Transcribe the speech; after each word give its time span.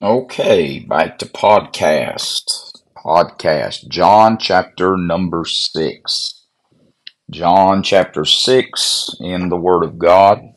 Okay, 0.00 0.78
back 0.78 1.18
to 1.18 1.26
podcast. 1.26 2.72
Podcast. 2.96 3.88
John 3.88 4.38
chapter 4.38 4.96
number 4.96 5.44
six. 5.44 6.46
John 7.32 7.82
chapter 7.82 8.24
six 8.24 9.10
in 9.18 9.48
the 9.48 9.56
Word 9.56 9.82
of 9.82 9.98
God. 9.98 10.54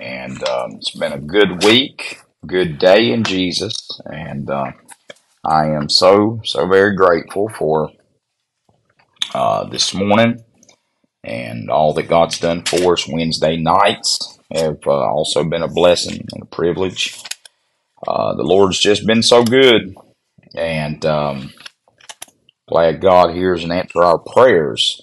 And 0.00 0.42
um, 0.48 0.76
it's 0.76 0.98
been 0.98 1.12
a 1.12 1.18
good 1.18 1.62
week, 1.62 2.22
good 2.46 2.78
day 2.78 3.12
in 3.12 3.24
Jesus. 3.24 4.00
And 4.06 4.48
uh, 4.48 4.72
I 5.44 5.66
am 5.66 5.90
so, 5.90 6.40
so 6.42 6.66
very 6.66 6.96
grateful 6.96 7.50
for 7.50 7.90
uh, 9.34 9.64
this 9.64 9.92
morning 9.92 10.42
and 11.22 11.68
all 11.68 11.92
that 11.92 12.08
God's 12.08 12.38
done 12.38 12.64
for 12.64 12.94
us. 12.94 13.06
Wednesday 13.06 13.58
nights 13.58 14.38
have 14.50 14.78
uh, 14.86 14.92
also 14.92 15.44
been 15.44 15.62
a 15.62 15.68
blessing 15.68 16.26
and 16.32 16.44
a 16.44 16.46
privilege. 16.46 17.22
Uh, 18.06 18.34
the 18.34 18.42
Lord's 18.42 18.78
just 18.78 19.06
been 19.06 19.22
so 19.22 19.44
good, 19.44 19.94
and 20.56 21.04
um, 21.06 21.52
glad 22.68 23.00
God 23.00 23.34
hears 23.34 23.62
and 23.62 23.72
answers 23.72 24.02
our 24.02 24.18
prayers. 24.18 25.00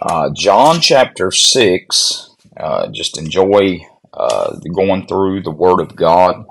Uh, 0.00 0.30
John 0.34 0.80
chapter 0.80 1.30
6, 1.30 2.30
uh, 2.56 2.88
just 2.88 3.18
enjoy 3.18 3.80
uh, 4.14 4.56
going 4.74 5.06
through 5.06 5.42
the 5.42 5.50
Word 5.52 5.80
of 5.80 5.94
God. 5.94 6.44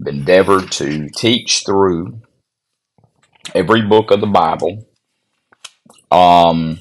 I've 0.00 0.06
endeavored 0.06 0.72
to 0.72 1.08
teach 1.10 1.64
through 1.64 2.20
every 3.54 3.82
book 3.82 4.10
of 4.10 4.20
the 4.20 4.26
Bible. 4.26 4.86
Um, 6.10 6.80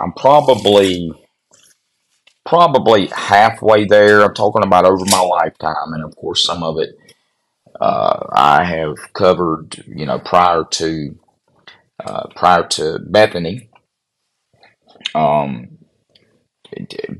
I'm 0.00 0.12
probably 0.12 1.12
probably 2.44 3.06
halfway 3.06 3.84
there. 3.84 4.22
I'm 4.22 4.34
talking 4.34 4.64
about 4.64 4.84
over 4.86 5.04
my 5.06 5.20
lifetime, 5.20 5.92
and 5.92 6.04
of 6.04 6.16
course, 6.16 6.44
some 6.44 6.62
of 6.62 6.78
it 6.78 6.90
uh, 7.82 8.28
I 8.32 8.64
have 8.64 8.96
covered, 9.14 9.84
you 9.88 10.06
know, 10.06 10.20
prior 10.20 10.64
to 10.72 11.18
uh, 12.04 12.28
prior 12.36 12.66
to 12.68 13.00
Bethany. 13.06 13.70
Um, 15.14 15.78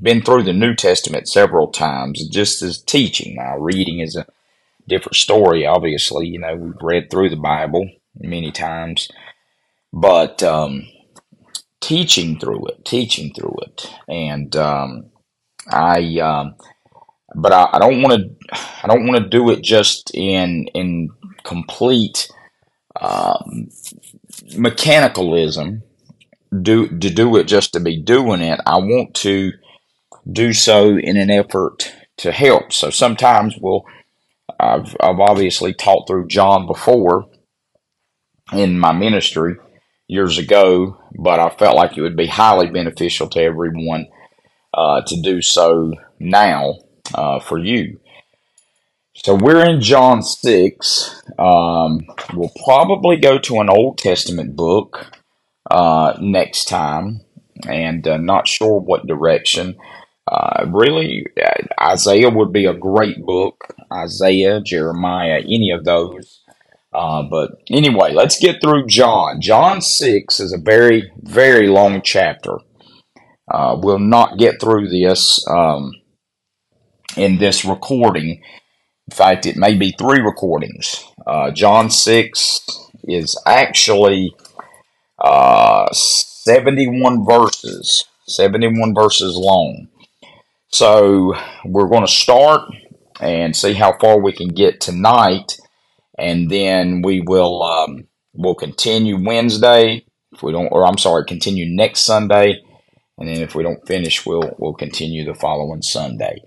been 0.01 0.23
through 0.23 0.45
the 0.45 0.53
New 0.53 0.75
Testament 0.75 1.29
several 1.29 1.69
times, 1.73 2.29
just 2.29 2.63
as 2.63 2.83
teaching. 2.83 3.37
Now, 3.37 3.59
reading 3.59 4.01
is 4.01 4.17
a 4.17 4.27
different 4.89 5.17
story. 5.17 5.67
Obviously, 5.67 6.29
you 6.29 6.39
know, 6.39 6.57
we've 6.57 6.83
read 6.83 7.11
through 7.11 7.31
the 7.31 7.37
Bible 7.37 7.91
many 8.17 8.53
times, 8.53 9.11
but 9.93 10.43
um, 10.45 10.87
teaching 11.81 12.39
through 12.39 12.69
it, 12.69 12.85
teaching 12.85 13.35
through 13.35 13.57
it, 13.63 13.91
and 14.09 14.55
um, 14.57 15.11
I. 15.69 16.21
But 17.35 17.53
I, 17.53 17.69
I 17.73 17.79
don't 17.79 18.03
want 18.03 18.21
to. 18.21 18.59
I 18.83 18.89
don't 18.89 19.07
want 19.07 19.23
to 19.23 19.29
do 19.29 19.51
it 19.51 19.63
just 19.63 20.11
in 20.15 20.67
in 20.75 21.11
complete 21.45 22.31
um, 23.01 23.69
mechanicalism. 24.51 25.83
Do 26.61 26.89
to 26.89 27.11
do 27.11 27.37
it 27.37 27.45
just 27.45 27.73
to 27.73 27.81
be 27.81 28.01
doing 28.01 28.43
it. 28.43 28.61
I 28.67 28.77
want 28.77 29.15
to 29.17 29.53
do 30.31 30.53
so 30.53 30.97
in 30.97 31.17
an 31.17 31.31
effort 31.31 31.93
to 32.19 32.33
help. 32.33 32.73
So 32.73 32.91
sometimes 32.91 33.57
we'll. 33.61 33.85
I've 34.61 34.95
I've 35.01 35.21
obviously 35.21 35.73
taught 35.73 36.07
through 36.07 36.29
John 36.29 36.67
before 36.67 37.29
in 38.53 38.79
my 38.79 38.93
ministry 38.93 39.57
years 40.09 40.39
ago, 40.39 40.99
but 41.19 41.41
I 41.41 41.49
felt 41.51 41.77
like 41.77 41.97
it 41.97 42.03
would 42.03 42.17
be 42.17 42.27
highly 42.27 42.69
beneficial 42.69 43.29
to 43.31 43.41
everyone 43.41 44.07
uh, 44.75 45.01
to 45.07 45.21
do 45.23 45.41
so 45.41 45.93
now 46.21 46.75
uh, 47.15 47.41
for 47.41 47.59
you. 47.59 48.01
So 49.15 49.35
we're 49.35 49.65
in 49.65 49.81
John 49.81 50.23
6. 50.23 51.23
Um, 51.39 52.07
we'll 52.33 52.53
probably 52.65 53.17
go 53.17 53.39
to 53.39 53.61
an 53.61 53.69
Old 53.69 53.99
Testament 53.99 54.57
book 54.57 55.07
uh, 55.71 56.17
next 56.21 56.67
time, 56.67 57.21
and 57.69 58.07
uh, 58.09 58.17
not 58.17 58.49
sure 58.49 58.81
what 58.81 59.07
direction. 59.07 59.77
Uh, 60.27 60.67
really, 60.69 61.27
uh, 61.43 61.91
Isaiah 61.93 62.31
would 62.31 62.53
be 62.53 62.65
a 62.65 62.75
great 62.75 63.25
book. 63.25 63.75
Isaiah, 63.93 64.61
Jeremiah, 64.63 65.41
any 65.41 65.71
of 65.71 65.85
those. 65.85 66.41
Uh, 66.93 67.23
but 67.23 67.53
anyway, 67.71 68.13
let's 68.13 68.39
get 68.39 68.61
through 68.61 68.87
John. 68.87 69.41
John 69.41 69.81
6 69.81 70.41
is 70.41 70.53
a 70.53 70.59
very, 70.59 71.11
very 71.23 71.69
long 71.69 72.03
chapter. 72.03 72.59
Uh, 73.51 73.79
we'll 73.83 73.99
not 73.99 74.39
get 74.39 74.61
through 74.61 74.89
this 74.89 75.47
um, 75.49 75.93
in 77.17 77.39
this 77.39 77.65
recording. 77.65 78.43
In 79.09 79.17
fact, 79.17 79.47
it 79.47 79.57
may 79.57 79.75
be 79.75 79.95
three 79.99 80.21
recordings. 80.21 81.05
Uh, 81.27 81.51
John 81.51 81.91
6 81.91 82.61
is 83.05 83.41
actually 83.47 84.35
uh, 85.19 85.93
71 85.93 87.25
verses, 87.25 88.05
71 88.27 88.95
verses 88.95 89.37
long. 89.37 89.89
So 90.69 91.35
we're 91.65 91.89
going 91.89 92.07
to 92.07 92.13
start 92.13 92.63
and 93.21 93.55
see 93.55 93.75
how 93.75 93.97
far 93.99 94.19
we 94.19 94.33
can 94.33 94.49
get 94.49 94.81
tonight, 94.81 95.59
and 96.19 96.51
then 96.51 97.03
we 97.03 97.21
will 97.21 97.63
um, 97.63 98.09
we'll 98.33 98.55
continue 98.55 99.23
Wednesday. 99.23 100.05
If 100.33 100.43
we 100.43 100.51
don't, 100.53 100.69
or 100.69 100.87
I'm 100.87 100.97
sorry, 100.97 101.25
continue 101.27 101.67
next 101.69 102.01
Sunday, 102.01 102.57
and 103.19 103.29
then 103.29 103.43
if 103.43 103.55
we 103.55 103.63
don't 103.63 103.87
finish, 103.87 104.25
we'll 104.25 104.55
we'll 104.59 104.73
continue 104.73 105.25
the 105.25 105.35
following 105.35 105.83
Sunday. 105.83 106.43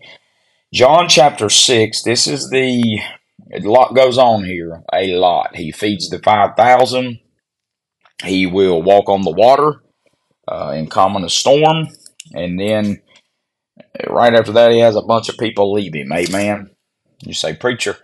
John 0.74 1.08
chapter 1.08 1.50
6, 1.50 2.04
this 2.04 2.28
is 2.28 2.50
the, 2.50 3.00
a 3.54 3.60
lot 3.60 3.96
goes 3.96 4.18
on 4.18 4.44
here, 4.44 4.84
a 4.94 5.16
lot. 5.16 5.56
He 5.56 5.72
feeds 5.72 6.10
the 6.10 6.20
5,000. 6.20 7.20
He 8.24 8.46
will 8.46 8.82
walk 8.82 9.08
on 9.08 9.22
the 9.22 9.32
water 9.32 9.82
uh, 10.48 10.74
in 10.76 10.88
common 10.88 11.24
a 11.24 11.30
storm. 11.30 11.88
And 12.34 12.60
then 12.60 13.02
right 14.08 14.34
after 14.34 14.52
that, 14.54 14.72
he 14.72 14.80
has 14.80 14.96
a 14.96 15.02
bunch 15.02 15.30
of 15.30 15.38
people 15.38 15.72
leave 15.74 15.94
him. 15.94 16.12
Amen. 16.12 16.72
You 17.22 17.34
say, 17.34 17.56
preacher, 17.56 17.98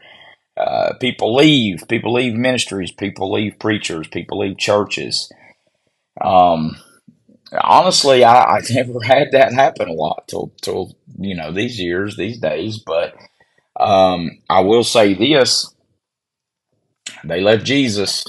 uh, 0.55 0.93
people 0.99 1.35
leave. 1.35 1.83
People 1.89 2.13
leave 2.13 2.33
ministries. 2.33 2.91
People 2.91 3.31
leave 3.31 3.59
preachers. 3.59 4.07
People 4.07 4.39
leave 4.39 4.57
churches. 4.57 5.31
Um, 6.23 6.77
honestly, 7.59 8.23
I, 8.23 8.57
I 8.57 8.61
never 8.71 9.01
had 9.01 9.31
that 9.31 9.53
happen 9.53 9.89
a 9.89 9.93
lot 9.93 10.27
till 10.27 10.53
till 10.61 10.95
you 11.19 11.35
know 11.35 11.51
these 11.51 11.79
years, 11.79 12.17
these 12.17 12.39
days. 12.39 12.79
But 12.79 13.15
um, 13.79 14.31
I 14.49 14.61
will 14.61 14.83
say 14.83 15.13
this: 15.13 15.73
they 17.23 17.41
left 17.41 17.65
Jesus. 17.65 18.25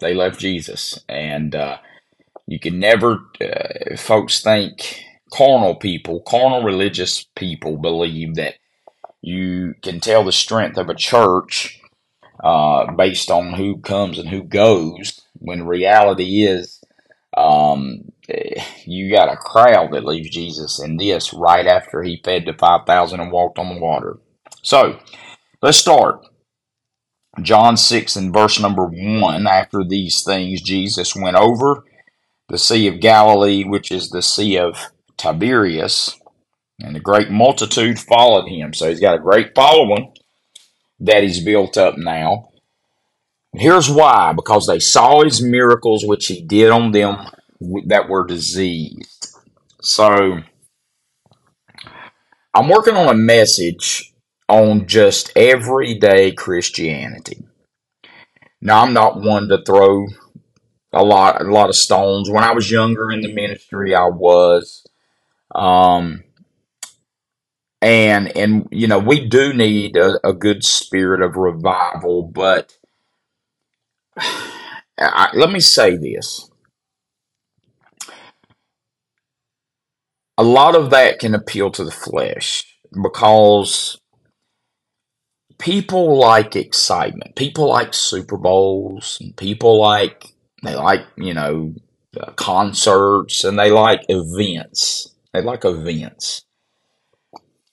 They 0.00 0.14
left 0.14 0.40
Jesus, 0.40 0.98
and 1.08 1.54
uh, 1.54 1.78
you 2.46 2.60
can 2.60 2.78
never. 2.78 3.20
Uh, 3.40 3.96
folks 3.96 4.42
think 4.42 5.04
carnal 5.32 5.76
people, 5.76 6.20
carnal 6.22 6.62
religious 6.64 7.26
people, 7.36 7.76
believe 7.78 8.36
that 8.36 8.54
you 9.22 9.74
can 9.82 10.00
tell 10.00 10.24
the 10.24 10.32
strength 10.32 10.78
of 10.78 10.88
a 10.88 10.94
church 10.94 11.80
uh, 12.42 12.92
based 12.92 13.30
on 13.30 13.54
who 13.54 13.78
comes 13.78 14.18
and 14.18 14.28
who 14.28 14.42
goes. 14.44 15.20
When 15.38 15.66
reality 15.66 16.44
is, 16.44 16.82
um, 17.36 18.12
Eh, 18.28 18.62
you 18.84 19.10
got 19.10 19.32
a 19.32 19.36
crowd 19.36 19.92
that 19.92 20.04
leaves 20.04 20.30
Jesus 20.30 20.80
in 20.82 20.96
this 20.96 21.32
right 21.32 21.66
after 21.66 22.02
he 22.02 22.20
fed 22.24 22.44
the 22.44 22.52
5,000 22.52 23.20
and 23.20 23.30
walked 23.30 23.58
on 23.58 23.74
the 23.74 23.80
water. 23.80 24.18
So, 24.62 24.98
let's 25.62 25.78
start. 25.78 26.26
John 27.40 27.76
6 27.76 28.16
and 28.16 28.32
verse 28.32 28.58
number 28.58 28.86
1. 28.86 29.46
After 29.46 29.84
these 29.84 30.24
things, 30.24 30.60
Jesus 30.62 31.14
went 31.14 31.36
over 31.36 31.84
the 32.48 32.58
Sea 32.58 32.88
of 32.88 33.00
Galilee, 33.00 33.64
which 33.64 33.92
is 33.92 34.10
the 34.10 34.22
Sea 34.22 34.58
of 34.58 34.76
Tiberias, 35.16 36.18
and 36.80 36.96
a 36.96 37.00
great 37.00 37.30
multitude 37.30 37.98
followed 37.98 38.48
him. 38.48 38.74
So, 38.74 38.88
he's 38.88 39.00
got 39.00 39.16
a 39.16 39.22
great 39.22 39.54
following 39.54 40.12
that 40.98 41.22
he's 41.22 41.44
built 41.44 41.76
up 41.76 41.96
now. 41.96 42.48
Here's 43.52 43.88
why 43.88 44.32
because 44.34 44.66
they 44.66 44.80
saw 44.80 45.22
his 45.22 45.42
miracles 45.42 46.04
which 46.04 46.26
he 46.26 46.42
did 46.42 46.70
on 46.70 46.92
them 46.92 47.16
that 47.86 48.08
were 48.08 48.26
diseased. 48.26 49.28
So 49.82 50.40
I'm 52.54 52.68
working 52.68 52.96
on 52.96 53.08
a 53.08 53.14
message 53.14 54.12
on 54.48 54.86
just 54.86 55.32
everyday 55.36 56.32
Christianity. 56.32 57.44
Now 58.60 58.82
I'm 58.82 58.92
not 58.92 59.20
one 59.20 59.48
to 59.48 59.62
throw 59.62 60.06
a 60.92 61.04
lot 61.04 61.40
a 61.42 61.44
lot 61.44 61.68
of 61.68 61.76
stones. 61.76 62.30
When 62.30 62.44
I 62.44 62.52
was 62.54 62.70
younger 62.70 63.10
in 63.10 63.20
the 63.22 63.32
ministry, 63.32 63.94
I 63.94 64.06
was. 64.06 64.86
Um, 65.54 66.24
and 67.82 68.36
and 68.36 68.68
you 68.70 68.86
know 68.88 68.98
we 68.98 69.26
do 69.28 69.52
need 69.52 69.96
a, 69.96 70.18
a 70.26 70.32
good 70.32 70.64
spirit 70.64 71.22
of 71.22 71.36
revival, 71.36 72.22
but 72.22 72.76
I, 74.98 75.30
let 75.34 75.50
me 75.50 75.60
say 75.60 75.96
this: 75.96 76.50
a 80.38 80.44
lot 80.44 80.74
of 80.74 80.90
that 80.90 81.18
can 81.18 81.34
appeal 81.34 81.70
to 81.70 81.84
the 81.84 81.90
flesh 81.90 82.64
because 83.02 83.98
people 85.58 86.18
like 86.18 86.56
excitement. 86.56 87.36
People 87.36 87.68
like 87.68 87.94
Super 87.94 88.36
Bowls. 88.36 89.18
And 89.20 89.36
people 89.36 89.80
like 89.80 90.26
they 90.62 90.74
like 90.74 91.02
you 91.16 91.34
know 91.34 91.74
concerts 92.36 93.44
and 93.44 93.58
they 93.58 93.70
like 93.70 94.02
events. 94.08 95.14
They 95.32 95.42
like 95.42 95.64
events. 95.64 96.44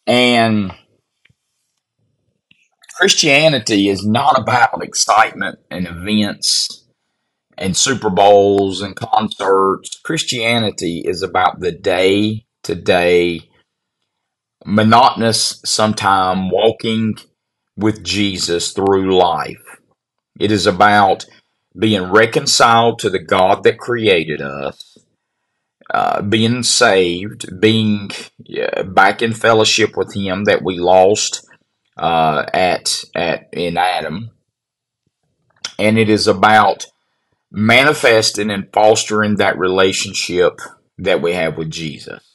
And 0.05 0.73
Christianity 2.95 3.89
is 3.89 4.05
not 4.05 4.39
about 4.39 4.83
excitement 4.83 5.59
and 5.71 5.87
events 5.87 6.85
and 7.57 7.75
Super 7.75 8.09
Bowls 8.09 8.81
and 8.81 8.95
concerts. 8.95 9.99
Christianity 10.03 11.03
is 11.05 11.21
about 11.23 11.59
the 11.59 11.71
day 11.71 12.42
to 12.63 12.75
day, 12.75 13.49
monotonous, 14.65 15.61
sometime 15.65 16.49
walking 16.49 17.15
with 17.77 18.03
Jesus 18.03 18.71
through 18.71 19.17
life. 19.17 19.79
It 20.39 20.51
is 20.51 20.65
about 20.67 21.25
being 21.77 22.11
reconciled 22.11 22.99
to 22.99 23.09
the 23.09 23.19
God 23.19 23.63
that 23.63 23.79
created 23.79 24.41
us, 24.41 24.97
uh, 25.93 26.21
being 26.21 26.63
saved, 26.63 27.59
being 27.59 28.11
uh, 28.61 28.83
back 28.83 29.21
in 29.21 29.33
fellowship 29.33 29.97
with 29.97 30.13
Him 30.13 30.45
that 30.45 30.63
we 30.63 30.77
lost 30.77 31.45
uh, 31.97 32.45
at 32.53 33.03
at 33.15 33.49
in 33.53 33.77
Adam, 33.77 34.31
and 35.79 35.97
it 35.97 36.09
is 36.09 36.27
about 36.27 36.87
manifesting 37.51 38.49
and 38.49 38.67
fostering 38.73 39.35
that 39.35 39.57
relationship 39.57 40.59
that 40.97 41.21
we 41.21 41.33
have 41.33 41.57
with 41.57 41.69
Jesus. 41.71 42.32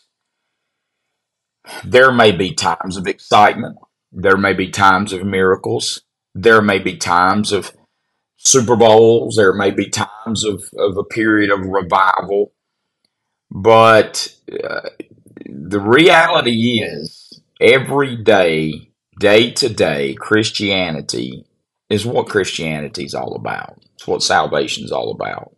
There 1.85 2.13
may 2.13 2.33
be 2.33 2.53
times 2.55 2.97
of 2.97 3.07
excitement. 3.07 3.77
There 4.13 4.37
may 4.37 4.53
be 4.53 4.71
times 4.71 5.13
of 5.13 5.25
miracles. 5.25 6.03
There 6.35 6.63
may 6.63 6.79
be 6.79 6.97
times 6.97 7.53
of 7.53 7.73
Super 8.37 8.77
Bowls. 8.77 9.37
There 9.37 9.53
may 9.53 9.71
be 9.71 9.89
times 9.89 10.45
of, 10.45 10.63
of 10.77 10.97
a 10.97 11.05
period 11.05 11.51
of 11.51 11.67
revival. 11.67 12.53
But 13.51 14.35
uh, 14.53 14.91
the 15.47 15.81
reality 15.81 16.81
is, 16.81 17.41
every 17.61 18.17
day, 18.17 18.91
day 19.19 19.51
to 19.53 19.69
day, 19.69 20.15
Christianity 20.15 21.45
is 21.89 22.05
what 22.07 22.29
Christianity 22.29 23.05
is 23.05 23.15
all 23.15 23.35
about. 23.35 23.79
It's 23.95 24.07
what 24.07 24.23
salvation 24.23 24.85
is 24.85 24.93
all 24.93 25.11
about. 25.11 25.55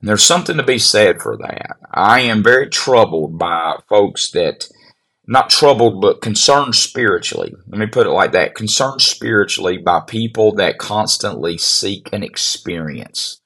And 0.00 0.08
there's 0.08 0.24
something 0.24 0.56
to 0.56 0.62
be 0.62 0.78
said 0.78 1.22
for 1.22 1.36
that. 1.38 1.76
I 1.90 2.20
am 2.20 2.42
very 2.42 2.68
troubled 2.68 3.38
by 3.38 3.78
folks 3.88 4.30
that, 4.32 4.68
not 5.26 5.50
troubled, 5.50 6.00
but 6.00 6.20
concerned 6.20 6.74
spiritually. 6.74 7.54
Let 7.66 7.78
me 7.78 7.86
put 7.86 8.06
it 8.06 8.10
like 8.10 8.32
that 8.32 8.54
concerned 8.54 9.00
spiritually 9.00 9.78
by 9.78 10.00
people 10.00 10.54
that 10.56 10.78
constantly 10.78 11.56
seek 11.56 12.12
an 12.12 12.22
experience, 12.22 13.40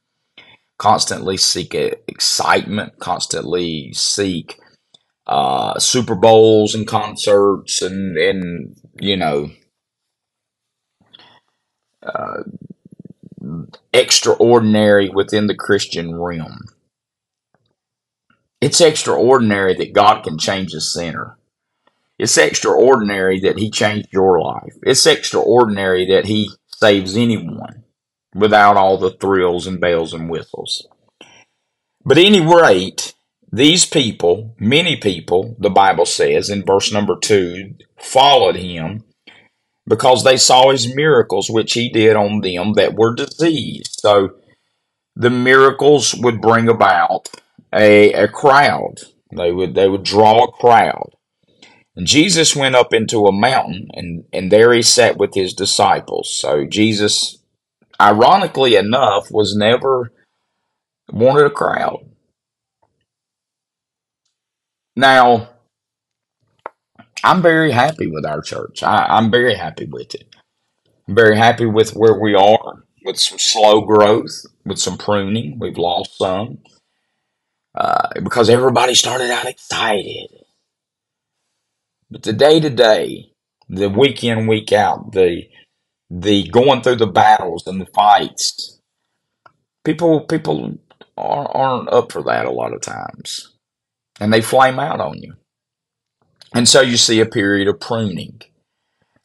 constantly 0.79 1.37
seek 1.37 1.75
excitement, 1.75 2.99
constantly 2.99 3.93
seek 3.93 4.59
uh, 5.27 5.79
Super 5.79 6.15
Bowls 6.15 6.75
and 6.75 6.87
concerts 6.87 7.83
and, 7.83 8.17
and 8.17 8.77
you 9.01 9.17
know, 9.17 9.51
uh, 12.03 12.43
extraordinary 13.93 15.09
within 15.09 15.47
the 15.47 15.55
Christian 15.55 16.15
realm. 16.17 16.65
It's 18.61 18.81
extraordinary 18.81 19.75
that 19.75 19.93
God 19.93 20.25
can 20.25 20.39
change 20.39 20.75
a 20.75 20.81
sinner. 20.81 21.38
It's 22.19 22.37
extraordinary 22.37 23.41
that 23.41 23.59
He 23.59 23.71
changed 23.71 24.09
your 24.13 24.41
life. 24.41 24.75
It's 24.83 25.07
extraordinary 25.07 26.07
that 26.07 26.27
He 26.27 26.51
saves 26.67 27.17
anyone 27.17 27.85
without 28.35 28.77
all 28.77 28.99
the 28.99 29.11
thrills 29.11 29.67
and 29.67 29.81
bells 29.81 30.13
and 30.13 30.31
whistles. 30.31 30.87
But 32.05 32.19
any 32.19 32.41
rate, 32.41 33.15
these 33.53 33.87
people, 33.87 34.55
many 34.59 34.97
people, 34.97 35.57
the 35.59 35.71
Bible 35.71 36.07
says 36.07 36.51
in 36.51 36.65
verse 36.65 36.93
number 36.93 37.17
two, 37.19 37.75
followed 37.99 38.57
Him 38.57 39.05
because 39.89 40.23
they 40.23 40.37
saw 40.37 40.71
his 40.71 40.95
miracles, 40.95 41.51
which 41.51 41.73
he 41.73 41.89
did 41.89 42.15
on 42.15 42.41
them 42.43 42.75
that 42.75 42.95
were 42.95 43.15
diseased. 43.15 43.99
So 44.01 44.37
the 45.17 45.31
miracles 45.31 46.15
would 46.15 46.41
bring 46.41 46.69
about 46.69 47.29
a, 47.73 48.13
a 48.13 48.29
crowd. 48.29 48.97
They 49.35 49.51
would 49.53 49.75
they 49.75 49.89
would 49.89 50.05
draw 50.05 50.45
a 50.45 50.53
crowd. 50.53 51.15
And 51.99 52.07
Jesus 52.07 52.55
went 52.55 52.77
up 52.77 52.95
into 52.95 53.27
a 53.27 53.33
mountain 53.33 53.89
and, 53.93 54.25
and 54.33 54.53
there 54.53 54.73
he 54.73 54.83
sat 54.83 55.17
with 55.19 55.35
his 55.35 55.53
disciples. 55.53 56.33
So 56.33 56.65
Jesus, 56.65 57.39
ironically 58.01 58.77
enough, 58.77 59.33
was 59.33 59.57
never 59.57 60.13
wanted 61.13 61.47
a 61.47 61.51
crowd. 61.51 62.09
Now, 64.95 65.49
I'm 67.25 67.43
very 67.43 67.73
happy 67.73 68.07
with 68.07 68.25
our 68.25 68.43
church. 68.43 68.85
I, 68.85 69.05
I'm 69.09 69.33
very 69.33 69.57
happy 69.57 69.87
with 69.87 70.15
it. 70.15 70.37
I'm 71.09 71.17
very 71.17 71.37
happy 71.37 71.67
with 71.67 71.97
where 71.97 72.15
we 72.15 72.37
are, 72.37 72.85
with 73.05 73.19
some 73.19 73.41
slow 73.41 73.81
growth, 73.81 74.47
with 74.65 74.79
some 74.79 74.99
pruning. 74.99 75.59
We've 75.59 75.79
lost 75.79 76.17
some 76.17 76.59
uh, 77.75 78.11
because 78.23 78.49
everybody 78.49 78.95
started 78.95 79.33
out 79.33 79.47
excited. 79.47 80.38
But 82.11 82.23
the 82.23 82.33
day 82.33 82.61
to 82.61 82.71
day, 82.71 83.33
the 83.69 83.91
week 83.91 84.25
in, 84.25 84.47
week 84.47 84.73
out, 84.73 85.13
the 85.13 85.45
the 86.11 86.49
going 86.49 86.83
through 86.83 86.97
the 86.97 87.07
battles 87.07 87.67
and 87.67 87.81
the 87.81 87.87
fights, 87.95 88.81
people 89.85 90.23
people 90.27 90.79
aren't 91.17 91.93
up 91.93 92.13
for 92.13 92.23
that 92.25 92.47
a 92.47 92.51
lot 92.51 92.73
of 92.75 92.81
times, 92.81 93.55
and 94.21 94.33
they 94.33 94.41
flame 94.41 94.79
out 94.79 95.01
on 95.01 95.19
you. 95.19 95.35
And 96.55 96.69
so 96.69 96.81
you 96.81 96.97
see 96.97 97.21
a 97.21 97.27
period 97.27 97.69
of 97.69 97.81
pruning. 97.81 98.41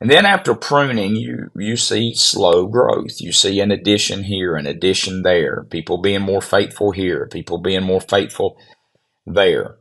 And 0.02 0.12
then 0.12 0.26
after 0.26 0.54
pruning, 0.54 1.16
you, 1.16 1.50
you 1.56 1.78
see 1.78 2.14
slow 2.14 2.68
growth. 2.68 3.22
You 3.22 3.32
see 3.32 3.62
an 3.62 3.72
addition 3.72 4.24
here, 4.26 4.56
an 4.58 4.68
addition 4.68 5.24
there, 5.24 5.64
people 5.70 5.98
being 6.00 6.22
more 6.22 6.42
faithful 6.42 6.92
here, 6.92 7.28
people 7.32 7.58
being 7.58 7.84
more 7.84 8.02
faithful 8.02 8.58
there. 9.26 9.78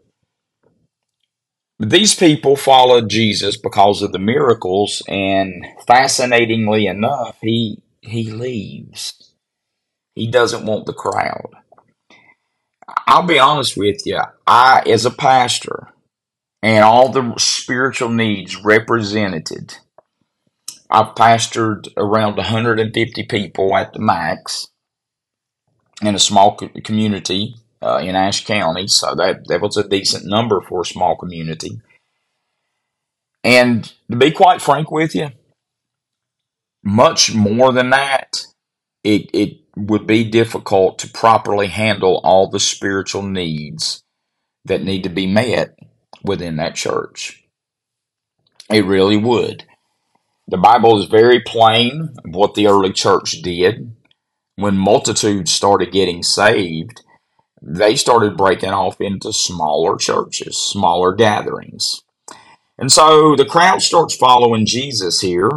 These 1.82 2.14
people 2.14 2.54
followed 2.54 3.10
Jesus 3.10 3.56
because 3.56 4.02
of 4.02 4.12
the 4.12 4.20
miracles, 4.20 5.02
and 5.08 5.66
fascinatingly 5.84 6.86
enough, 6.86 7.38
he 7.40 7.82
he 8.00 8.30
leaves. 8.30 9.34
He 10.14 10.30
doesn't 10.30 10.64
want 10.64 10.86
the 10.86 10.92
crowd. 10.92 11.50
I'll 13.08 13.26
be 13.26 13.40
honest 13.40 13.76
with 13.76 14.06
you. 14.06 14.20
I, 14.46 14.84
as 14.86 15.04
a 15.04 15.10
pastor, 15.10 15.88
and 16.62 16.84
all 16.84 17.08
the 17.08 17.34
spiritual 17.38 18.10
needs 18.10 18.62
represented. 18.62 19.78
I've 20.88 21.16
pastored 21.16 21.88
around 21.96 22.36
150 22.36 23.24
people 23.24 23.74
at 23.76 23.92
the 23.92 23.98
max 23.98 24.68
in 26.00 26.14
a 26.14 26.20
small 26.20 26.56
community 26.84 27.56
uh, 27.82 27.98
in 27.98 28.14
Ashe 28.14 28.44
County, 28.44 28.86
so 28.88 29.14
that, 29.14 29.46
that 29.48 29.60
was 29.60 29.76
a 29.76 29.88
decent 29.88 30.24
number 30.26 30.60
for 30.60 30.82
a 30.82 30.86
small 30.86 31.16
community. 31.16 31.80
And 33.44 33.92
to 34.10 34.16
be 34.16 34.30
quite 34.30 34.62
frank 34.62 34.90
with 34.90 35.14
you, 35.14 35.30
much 36.84 37.34
more 37.34 37.72
than 37.72 37.90
that, 37.90 38.46
it, 39.02 39.30
it 39.32 39.58
would 39.76 40.06
be 40.06 40.24
difficult 40.24 40.98
to 41.00 41.10
properly 41.10 41.66
handle 41.68 42.20
all 42.22 42.48
the 42.48 42.60
spiritual 42.60 43.22
needs 43.22 44.02
that 44.64 44.82
need 44.82 45.02
to 45.02 45.08
be 45.08 45.26
met 45.26 45.76
within 46.22 46.56
that 46.56 46.74
church. 46.74 47.44
It 48.70 48.84
really 48.84 49.16
would. 49.16 49.64
The 50.46 50.58
Bible 50.58 51.00
is 51.00 51.06
very 51.06 51.40
plain 51.40 52.14
what 52.24 52.54
the 52.54 52.66
early 52.66 52.92
church 52.92 53.42
did. 53.42 53.94
When 54.56 54.76
multitudes 54.76 55.50
started 55.50 55.92
getting 55.92 56.22
saved, 56.22 57.02
they 57.62 57.94
started 57.94 58.36
breaking 58.36 58.70
off 58.70 59.00
into 59.00 59.32
smaller 59.32 59.96
churches, 59.96 60.58
smaller 60.58 61.14
gatherings. 61.14 62.02
And 62.76 62.90
so 62.90 63.36
the 63.36 63.44
crowd 63.44 63.82
starts 63.82 64.16
following 64.16 64.66
Jesus 64.66 65.20
here. 65.20 65.50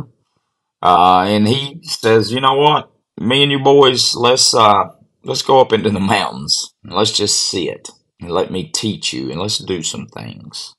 Uh, 0.82 1.22
and 1.28 1.48
he 1.48 1.80
says, 1.84 2.32
you 2.32 2.40
know 2.40 2.54
what? 2.56 2.92
Me 3.20 3.42
and 3.42 3.52
you 3.52 3.60
boys, 3.60 4.14
let's, 4.16 4.54
uh, 4.54 4.90
let's 5.24 5.42
go 5.42 5.60
up 5.60 5.74
into 5.74 5.90
the 5.90 6.00
mountains 6.00 6.74
and 6.84 6.94
let's 6.94 7.12
just 7.12 7.50
sit 7.50 7.90
and 8.22 8.30
let 8.30 8.52
me 8.52 8.66
teach 8.66 9.12
you 9.12 9.32
and 9.32 9.40
let's 9.40 9.58
do 9.58 9.82
some 9.82 10.06
things. 10.06 10.76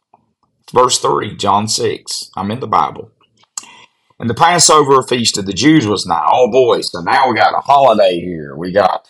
Verse 0.73 1.00
3, 1.00 1.37
John 1.37 1.66
6. 1.66 2.30
I'm 2.37 2.50
in 2.52 2.61
the 2.61 2.68
Bible. 2.68 3.11
And 4.18 4.30
the 4.30 4.35
Passover 4.35 5.02
feast 5.02 5.37
of 5.38 5.47
the 5.47 5.52
Jews 5.52 5.87
was 5.87 6.06
nigh. 6.06 6.26
Oh 6.30 6.50
boy, 6.50 6.83
so 6.83 7.00
now 7.00 7.28
we 7.28 7.37
got 7.37 7.54
a 7.54 7.61
holiday 7.61 8.21
here. 8.21 8.56
We 8.56 8.73
got 8.73 9.09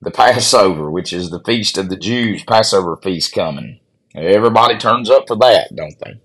the 0.00 0.10
Passover, 0.10 0.90
which 0.90 1.12
is 1.12 1.30
the 1.30 1.42
feast 1.44 1.78
of 1.78 1.88
the 1.88 1.96
Jews, 1.96 2.44
Passover 2.44 2.96
feast 3.02 3.34
coming. 3.34 3.80
Everybody 4.14 4.78
turns 4.78 5.10
up 5.10 5.24
for 5.26 5.36
that, 5.36 5.74
don't 5.74 5.96
they? 6.04 6.20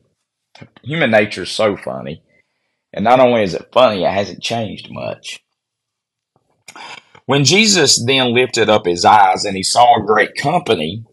Human 0.83 1.11
nature 1.11 1.43
is 1.43 1.51
so 1.51 1.75
funny. 1.75 2.23
And 2.93 3.03
not 3.03 3.19
only 3.19 3.43
is 3.43 3.55
it 3.55 3.69
funny, 3.73 4.03
it 4.03 4.11
hasn't 4.11 4.43
changed 4.43 4.89
much. 4.91 5.43
When 7.25 7.45
Jesus 7.45 8.03
then 8.05 8.33
lifted 8.33 8.69
up 8.69 8.85
his 8.85 9.05
eyes 9.05 9.45
and 9.45 9.55
he 9.55 9.63
saw 9.63 9.97
a 9.97 10.05
great 10.05 10.35
company 10.35 11.05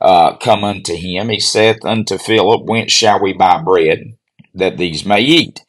uh, 0.00 0.36
come 0.36 0.62
unto 0.64 0.94
him, 0.94 1.30
he 1.30 1.40
saith 1.40 1.84
unto 1.84 2.18
Philip, 2.18 2.64
Whence 2.64 2.92
shall 2.92 3.20
we 3.22 3.32
buy 3.32 3.60
bread 3.62 4.16
that 4.54 4.76
these 4.76 5.04
may 5.04 5.20
eat? 5.22 5.64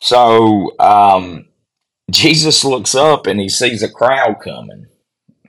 So 0.00 0.72
um, 0.78 1.46
Jesus 2.10 2.64
looks 2.64 2.94
up 2.94 3.26
and 3.26 3.40
he 3.40 3.48
sees 3.48 3.82
a 3.82 3.90
crowd 3.90 4.36
coming. 4.42 4.86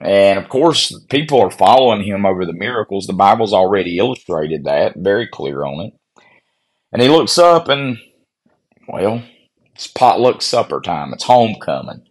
And 0.00 0.38
of 0.38 0.48
course, 0.48 0.98
people 1.10 1.40
are 1.40 1.50
following 1.50 2.02
him 2.04 2.24
over 2.24 2.46
the 2.46 2.54
miracles. 2.54 3.06
The 3.06 3.12
Bible's 3.12 3.52
already 3.52 3.98
illustrated 3.98 4.64
that, 4.64 4.94
very 4.96 5.26
clear 5.26 5.64
on 5.64 5.86
it. 5.86 6.22
And 6.92 7.02
he 7.02 7.08
looks 7.08 7.38
up 7.38 7.68
and, 7.68 7.98
well, 8.88 9.22
it's 9.74 9.86
potluck 9.86 10.42
supper 10.42 10.80
time. 10.80 11.12
It's 11.12 11.24
homecoming. 11.24 12.02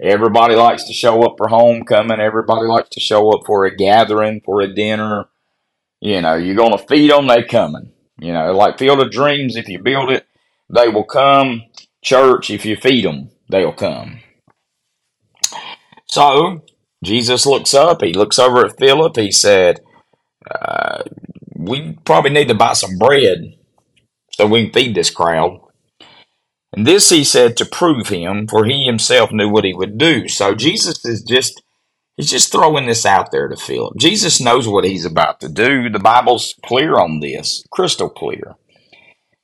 Everybody 0.00 0.54
likes 0.54 0.84
to 0.84 0.92
show 0.92 1.22
up 1.22 1.36
for 1.38 1.48
homecoming. 1.48 2.20
Everybody 2.20 2.66
likes 2.66 2.90
to 2.90 3.00
show 3.00 3.30
up 3.32 3.46
for 3.46 3.64
a 3.64 3.74
gathering, 3.74 4.40
for 4.44 4.60
a 4.60 4.72
dinner. 4.72 5.26
You 6.00 6.20
know, 6.20 6.34
you're 6.34 6.56
going 6.56 6.76
to 6.76 6.86
feed 6.86 7.10
them, 7.10 7.28
they 7.28 7.44
coming. 7.44 7.92
You 8.18 8.32
know, 8.32 8.52
like 8.52 8.78
Field 8.78 9.00
of 9.00 9.10
Dreams, 9.10 9.56
if 9.56 9.68
you 9.68 9.78
build 9.78 10.10
it, 10.10 10.26
they 10.68 10.88
will 10.88 11.04
come. 11.04 11.62
Church, 12.02 12.50
if 12.50 12.64
you 12.64 12.76
feed 12.76 13.04
them, 13.04 13.30
they'll 13.48 13.72
come. 13.72 14.20
So, 16.06 16.64
Jesus 17.02 17.46
looks 17.46 17.74
up. 17.74 18.02
He 18.02 18.12
looks 18.12 18.38
over 18.38 18.66
at 18.66 18.78
Philip. 18.78 19.16
He 19.16 19.32
said, 19.32 19.80
uh, 20.50 21.02
We 21.56 21.98
probably 22.04 22.30
need 22.30 22.48
to 22.48 22.54
buy 22.54 22.74
some 22.74 22.98
bread 22.98 23.54
so 24.32 24.46
we 24.46 24.64
can 24.64 24.72
feed 24.72 24.94
this 24.94 25.10
crowd. 25.10 25.60
And 26.72 26.86
this 26.86 27.10
he 27.10 27.24
said 27.24 27.56
to 27.58 27.66
prove 27.66 28.08
him, 28.08 28.46
for 28.48 28.64
he 28.64 28.84
himself 28.86 29.30
knew 29.32 29.48
what 29.48 29.64
he 29.64 29.74
would 29.74 29.98
do. 29.98 30.28
So 30.28 30.54
Jesus 30.54 31.04
is 31.04 31.22
just 31.22 31.62
he's 32.16 32.30
just 32.30 32.50
throwing 32.50 32.86
this 32.86 33.04
out 33.04 33.30
there 33.30 33.48
to 33.48 33.56
Philip. 33.56 33.94
Jesus 33.98 34.40
knows 34.40 34.66
what 34.68 34.84
he's 34.84 35.04
about 35.04 35.40
to 35.40 35.48
do. 35.48 35.90
The 35.90 35.98
Bible's 35.98 36.54
clear 36.64 36.94
on 36.94 37.20
this, 37.20 37.64
crystal 37.72 38.08
clear. 38.08 38.54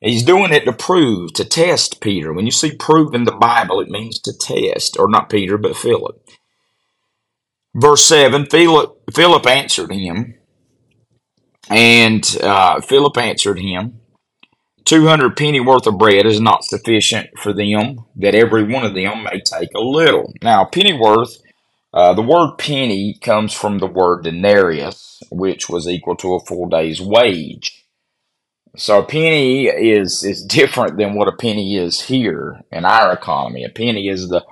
He's 0.01 0.23
doing 0.23 0.53
it 0.53 0.65
to 0.65 0.73
prove, 0.73 1.33
to 1.35 1.45
test 1.45 2.01
Peter. 2.01 2.33
When 2.33 2.47
you 2.47 2.53
see 2.53 2.77
prove 2.77 3.15
in 3.15 3.25
the 3.25 3.33
Bible, 3.33 3.81
it 3.81 3.89
means 3.89 4.21
to 4.21 4.33
test, 4.33 4.97
or 4.99 5.09
not 5.11 5.29
Peter, 5.29 5.59
but 5.59 5.77
Philip. 5.77 6.23
Verse 7.79 8.05
7 8.07 8.47
Philip, 8.47 9.01
Philip 9.15 9.47
answered 9.47 9.93
him, 9.93 10.35
and 11.71 12.39
uh, 12.43 12.81
Philip 12.81 13.17
answered 13.19 13.61
him, 13.61 14.01
200 14.85 15.37
penny 15.37 15.61
worth 15.61 15.87
of 15.87 15.99
bread 15.99 16.27
is 16.27 16.41
not 16.41 16.65
sufficient 16.65 17.29
for 17.39 17.53
them, 17.53 18.05
that 18.17 18.35
every 18.35 18.65
one 18.65 18.85
of 18.85 18.95
them 18.95 19.23
may 19.23 19.41
take 19.41 19.71
a 19.77 19.81
little. 19.81 20.33
Now, 20.43 20.65
pennyworth, 20.65 21.37
uh, 21.95 22.15
the 22.15 22.23
word 22.23 22.57
penny 22.59 23.17
comes 23.21 23.53
from 23.55 23.79
the 23.79 23.87
word 23.87 24.25
denarius, 24.25 25.23
which 25.31 25.69
was 25.69 25.87
equal 25.87 26.17
to 26.17 26.35
a 26.35 26.41
full 26.41 26.69
day's 26.69 27.01
wage. 27.01 27.85
So 28.77 29.01
a 29.01 29.07
penny 29.07 29.67
is 29.67 30.25
is 30.25 30.45
different 30.45 30.99
than 30.99 31.15
what 31.15 31.29
a 31.29 31.37
penny 31.37 31.77
is 31.77 32.03
here 32.03 32.61
in 32.73 32.85
our 32.85 33.13
economy. 33.13 33.65
A 33.65 33.71
penny 33.71 34.09
is 34.09 34.29
the 34.29 34.45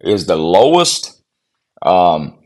is 0.00 0.26
the 0.26 0.36
lowest 0.36 1.22
um, 1.82 2.38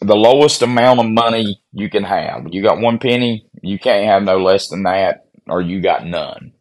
the 0.00 0.16
lowest 0.16 0.62
amount 0.62 1.00
of 1.00 1.06
money 1.06 1.60
you 1.72 1.90
can 1.90 2.04
have. 2.04 2.46
You 2.50 2.62
got 2.62 2.80
one 2.80 2.98
penny, 2.98 3.46
you 3.62 3.78
can't 3.78 4.06
have 4.06 4.22
no 4.22 4.38
less 4.38 4.68
than 4.68 4.84
that 4.84 5.26
or 5.46 5.60
you 5.60 5.80
got 5.80 6.06
none. 6.06 6.52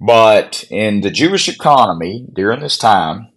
But 0.00 0.64
in 0.70 1.00
the 1.00 1.10
Jewish 1.10 1.48
economy 1.48 2.26
during 2.32 2.60
this 2.60 2.78
time, 2.78 3.28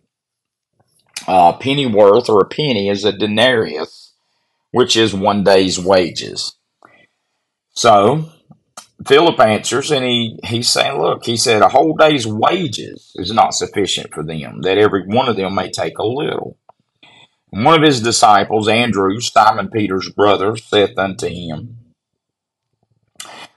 a 1.28 1.54
penny 1.54 1.86
worth 1.86 2.30
or 2.30 2.42
a 2.42 2.48
penny 2.48 2.90
is 2.90 3.06
a 3.06 3.12
denarius, 3.12 4.14
which 4.72 4.96
is 4.96 5.14
one 5.14 5.44
day's 5.44 5.80
wages. 5.80 6.58
So 7.72 8.30
Philip 9.08 9.40
answers 9.40 9.92
and 9.92 10.04
he, 10.06 10.40
he's 10.44 10.70
saying, 10.70 11.02
Look, 11.02 11.26
he 11.26 11.38
said, 11.38 11.62
a 11.62 11.70
whole 11.70 11.96
day's 11.96 12.28
wages 12.28 13.12
is 13.16 13.32
not 13.32 13.54
sufficient 13.54 14.14
for 14.14 14.24
them, 14.24 14.62
that 14.64 14.78
every 14.78 15.06
one 15.06 15.30
of 15.30 15.38
them 15.38 15.56
may 15.56 15.72
take 15.72 15.98
a 15.98 16.06
little. 16.06 16.58
One 17.52 17.76
of 17.76 17.86
his 17.86 18.02
disciples, 18.02 18.68
Andrew, 18.68 19.20
Simon 19.20 19.70
Peter's 19.70 20.10
brother, 20.10 20.56
saith 20.56 20.98
unto 20.98 21.28
him, 21.28 21.80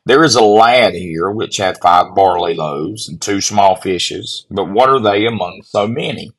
there 0.04 0.24
is 0.24 0.34
a 0.34 0.42
lad 0.42 0.94
here 0.94 1.30
which 1.30 1.58
hath 1.58 1.80
five 1.80 2.14
barley 2.14 2.54
loaves 2.54 3.08
and 3.08 3.20
two 3.20 3.40
small 3.40 3.76
fishes, 3.76 4.46
but 4.50 4.68
what 4.68 4.88
are 4.88 5.00
they 5.00 5.26
among 5.26 5.62
so 5.64 5.86
many? 5.86 6.32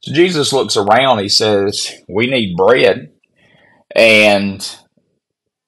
So 0.00 0.12
Jesus 0.14 0.52
looks 0.54 0.76
around, 0.76 1.18
he 1.18 1.28
says, 1.28 1.92
We 2.08 2.28
need 2.28 2.56
bread, 2.56 3.12
and 3.94 4.60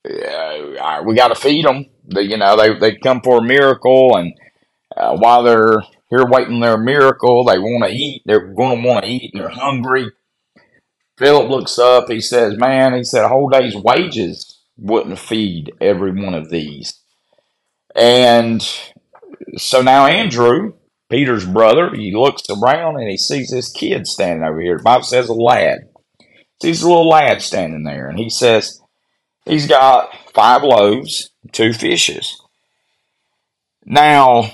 uh, 0.08 1.02
we 1.04 1.14
got 1.14 1.28
to 1.28 1.34
feed 1.34 1.66
them. 1.66 1.86
They, 2.04 2.22
you 2.22 2.38
know, 2.38 2.56
they, 2.56 2.78
they 2.78 2.96
come 2.96 3.20
for 3.20 3.38
a 3.38 3.42
miracle, 3.42 4.16
and 4.16 4.32
uh, 4.96 5.16
while 5.16 5.42
they're 5.42 5.76
here 6.08 6.24
waiting 6.24 6.60
their 6.60 6.78
miracle, 6.78 7.44
they 7.44 7.58
want 7.58 7.84
to 7.84 7.94
eat. 7.94 8.22
They're 8.24 8.54
going 8.54 8.82
to 8.82 8.88
want 8.88 9.04
to 9.04 9.10
eat, 9.10 9.32
and 9.34 9.42
they're 9.42 9.50
hungry. 9.50 10.10
Philip 11.20 11.50
looks 11.50 11.78
up, 11.78 12.08
he 12.08 12.18
says, 12.18 12.56
Man, 12.56 12.94
he 12.94 13.04
said, 13.04 13.26
a 13.26 13.28
whole 13.28 13.50
day's 13.50 13.76
wages 13.76 14.58
wouldn't 14.78 15.18
feed 15.18 15.70
every 15.78 16.12
one 16.12 16.32
of 16.32 16.48
these. 16.48 16.98
And 17.94 18.66
so 19.58 19.82
now 19.82 20.06
Andrew, 20.06 20.72
Peter's 21.10 21.44
brother, 21.44 21.90
he 21.94 22.16
looks 22.16 22.44
around 22.48 22.96
and 22.98 23.10
he 23.10 23.18
sees 23.18 23.50
this 23.50 23.70
kid 23.70 24.06
standing 24.06 24.42
over 24.42 24.62
here. 24.62 24.78
Bible 24.78 25.02
says 25.02 25.28
a 25.28 25.34
lad. 25.34 25.90
Sees 26.62 26.80
a 26.80 26.88
little 26.88 27.08
lad 27.08 27.42
standing 27.42 27.84
there, 27.84 28.08
and 28.08 28.18
he 28.18 28.30
says 28.30 28.80
he's 29.44 29.66
got 29.66 30.14
five 30.32 30.62
loaves, 30.62 31.32
two 31.52 31.74
fishes. 31.74 32.40
Now, 33.84 34.52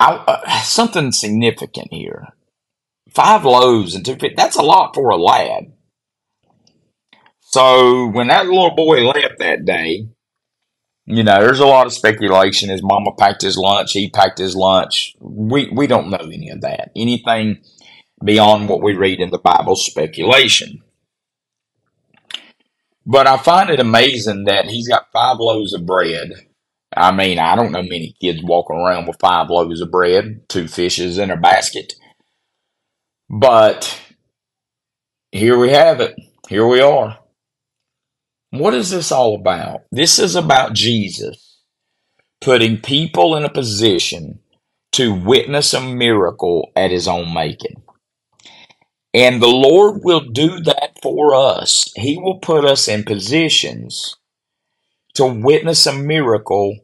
I, 0.00 0.12
uh, 0.14 0.60
something 0.62 1.12
significant 1.12 1.88
here. 1.90 2.28
Five 3.18 3.44
loaves 3.44 3.96
and 3.96 4.06
two 4.06 4.14
fishes, 4.14 4.36
that's 4.36 4.54
a 4.54 4.62
lot 4.62 4.94
for 4.94 5.10
a 5.10 5.16
lad. 5.16 5.72
So 7.40 8.06
when 8.10 8.28
that 8.28 8.46
little 8.46 8.76
boy 8.76 9.08
left 9.08 9.40
that 9.40 9.64
day, 9.64 10.06
you 11.04 11.24
know, 11.24 11.40
there's 11.40 11.58
a 11.58 11.66
lot 11.66 11.86
of 11.88 11.92
speculation. 11.92 12.68
His 12.68 12.80
mama 12.80 13.10
packed 13.18 13.42
his 13.42 13.58
lunch. 13.58 13.90
He 13.90 14.08
packed 14.08 14.38
his 14.38 14.54
lunch. 14.54 15.16
We 15.18 15.68
we 15.68 15.88
don't 15.88 16.10
know 16.10 16.30
any 16.32 16.50
of 16.50 16.60
that. 16.60 16.92
Anything 16.94 17.64
beyond 18.24 18.68
what 18.68 18.84
we 18.84 18.94
read 18.94 19.18
in 19.18 19.30
the 19.30 19.38
Bible, 19.38 19.74
speculation. 19.74 20.84
But 23.04 23.26
I 23.26 23.36
find 23.36 23.68
it 23.68 23.80
amazing 23.80 24.44
that 24.44 24.66
he's 24.66 24.86
got 24.86 25.10
five 25.12 25.38
loaves 25.40 25.74
of 25.74 25.84
bread. 25.84 26.34
I 26.96 27.10
mean, 27.10 27.40
I 27.40 27.56
don't 27.56 27.72
know 27.72 27.82
many 27.82 28.14
kids 28.20 28.44
walking 28.44 28.76
around 28.76 29.08
with 29.08 29.18
five 29.18 29.50
loaves 29.50 29.80
of 29.80 29.90
bread, 29.90 30.48
two 30.48 30.68
fishes 30.68 31.18
in 31.18 31.32
a 31.32 31.36
basket. 31.36 31.94
But 33.30 34.00
here 35.32 35.58
we 35.58 35.70
have 35.70 36.00
it. 36.00 36.14
Here 36.48 36.66
we 36.66 36.80
are. 36.80 37.18
What 38.50 38.74
is 38.74 38.90
this 38.90 39.12
all 39.12 39.34
about? 39.34 39.82
This 39.92 40.18
is 40.18 40.34
about 40.34 40.72
Jesus 40.72 41.62
putting 42.40 42.78
people 42.78 43.36
in 43.36 43.44
a 43.44 43.52
position 43.52 44.40
to 44.92 45.14
witness 45.14 45.74
a 45.74 45.80
miracle 45.80 46.70
at 46.74 46.90
his 46.90 47.08
own 47.08 47.34
making. 47.34 47.82
And 49.12 49.42
the 49.42 49.48
Lord 49.48 50.00
will 50.02 50.20
do 50.20 50.60
that 50.60 50.98
for 51.02 51.34
us. 51.34 51.90
He 51.96 52.18
will 52.18 52.38
put 52.38 52.64
us 52.64 52.88
in 52.88 53.04
positions 53.04 54.16
to 55.14 55.26
witness 55.26 55.86
a 55.86 55.92
miracle 55.92 56.78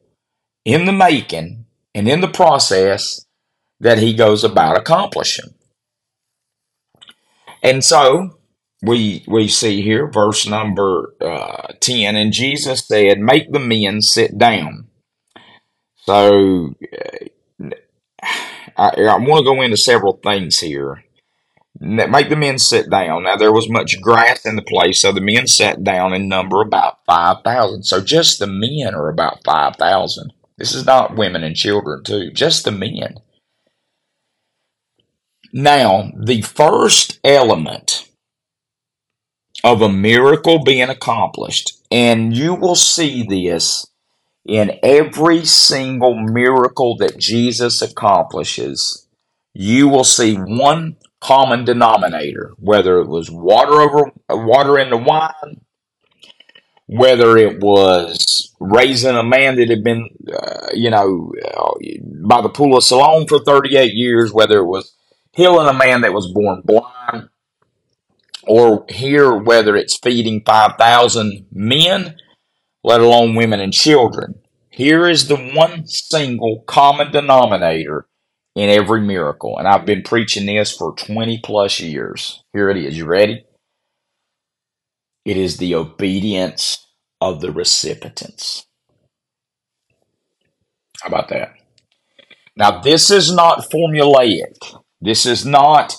in 0.65 0.85
the 0.87 0.93
making 0.93 1.67
and 1.95 2.09
in 2.09 2.21
the 2.21 2.29
process 2.29 3.27
that 3.81 3.99
he 3.99 4.15
goes 4.15 4.45
about 4.45 4.77
accomplishing. 4.77 5.55
And 7.65 7.83
so 7.83 8.39
we 8.83 9.25
we 9.27 9.49
see 9.49 9.81
here 9.81 10.07
verse 10.11 10.47
number 10.47 11.15
uh, 11.21 11.69
10 11.81 12.17
and 12.17 12.33
jesus 12.35 12.87
said 12.87 13.19
make 13.19 13.51
the 13.51 13.59
men 13.59 14.03
sit 14.03 14.37
down. 14.37 14.89
So 16.05 16.75
uh, 17.63 17.71
i, 18.77 18.91
I 19.01 19.17
want 19.17 19.39
to 19.39 19.45
go 19.45 19.63
into 19.63 19.79
several 19.79 20.21
things 20.23 20.61
here. 20.61 21.03
Make 21.81 22.29
the 22.29 22.37
men 22.37 22.59
sit 22.59 22.89
down. 22.89 23.25
Now 23.25 23.37
there 23.37 23.53
was 23.53 23.69
much 23.69 24.01
grass 24.01 24.47
in 24.47 24.57
the 24.57 24.63
place 24.63 25.01
so 25.01 25.11
the 25.11 25.21
men 25.23 25.47
sat 25.47 25.83
down 25.83 26.13
in 26.13 26.29
number 26.29 26.61
about 26.61 26.99
5000 27.07 27.83
so 27.85 28.03
just 28.03 28.39
the 28.39 28.47
men 28.47 28.95
are 28.95 29.09
about 29.09 29.43
5000 29.45 30.33
this 30.59 30.75
is 30.75 30.85
not 30.85 31.17
women 31.17 31.43
and 31.43 31.57
children 31.57 32.05
too 32.05 32.31
just 32.31 32.65
the 32.65 32.73
men 32.73 33.17
now 35.55 36.13
the 36.19 36.43
first 36.43 37.21
element 37.25 38.09
of 39.65 39.83
a 39.83 39.89
miracle 39.91 40.63
being 40.65 40.91
accomplished. 40.91 41.75
And 41.91 42.37
you 42.37 42.55
will 42.55 42.77
see 42.77 43.25
this 43.29 43.87
In 44.47 44.79
every 44.83 45.45
single 45.47 46.17
miracle 46.17 46.97
that 46.99 47.19
Jesus 47.19 47.83
accomplishes, 47.83 49.09
you 49.55 49.89
will 49.89 50.05
see 50.05 50.35
one 50.37 50.97
common 51.21 51.65
denominator, 51.65 52.53
whether 52.59 53.01
it 53.01 53.09
was 53.09 53.31
water 53.31 53.81
over 53.81 54.13
water 54.31 54.79
into 54.79 54.99
wine, 54.99 55.63
whether 56.87 57.37
it 57.39 57.61
was 57.61 58.55
raising 58.61 59.17
a 59.17 59.23
man 59.25 59.57
that 59.57 59.71
had 59.71 59.85
been, 59.85 60.09
uh, 60.33 60.69
you 60.75 60.91
know, 60.91 61.33
uh, 61.45 61.73
by 62.29 62.43
the 62.43 62.51
pool 62.51 62.77
of 62.77 62.85
Siloam 62.85 63.27
for 63.27 63.41
38 63.45 63.95
years, 63.95 64.33
whether 64.33 64.59
it 64.59 64.67
was 64.67 64.95
healing 65.35 65.69
a 65.69 65.73
man 65.73 66.01
that 66.03 66.13
was 66.13 66.33
born 66.33 66.63
blind, 66.65 67.29
or 68.47 68.85
here, 68.89 69.35
whether 69.35 69.77
it's 69.77 69.99
feeding 69.99 70.43
5,000 70.45 71.47
men, 71.53 72.17
let 72.83 73.01
alone 73.01 73.35
women 73.35 73.61
and 73.61 73.73
children. 73.73 74.37
Here 74.71 75.09
is 75.09 75.29
the 75.29 75.37
one 75.37 75.87
single 75.87 76.65
common 76.67 77.13
denominator 77.13 78.07
in 78.55 78.71
every 78.71 79.01
miracle. 79.01 79.57
And 79.59 79.67
I've 79.67 79.87
been 79.87 80.03
preaching 80.03 80.47
this 80.47 80.77
for 80.77 80.95
20 80.95 81.41
plus 81.43 81.81
years. 81.81 82.43
Here 82.53 82.71
it 82.71 82.77
is. 82.77 82.97
You 82.97 83.07
ready? 83.07 83.45
It 85.25 85.37
is 85.37 85.57
the 85.57 85.75
obedience 85.75 86.87
of 87.21 87.41
the 87.41 87.51
recipients. 87.51 88.67
How 91.01 91.09
about 91.09 91.29
that? 91.29 91.55
Now, 92.57 92.81
this 92.81 93.11
is 93.11 93.33
not 93.33 93.71
formulaic. 93.71 94.84
This 95.05 95.27
is 95.27 95.45
not 95.45 95.97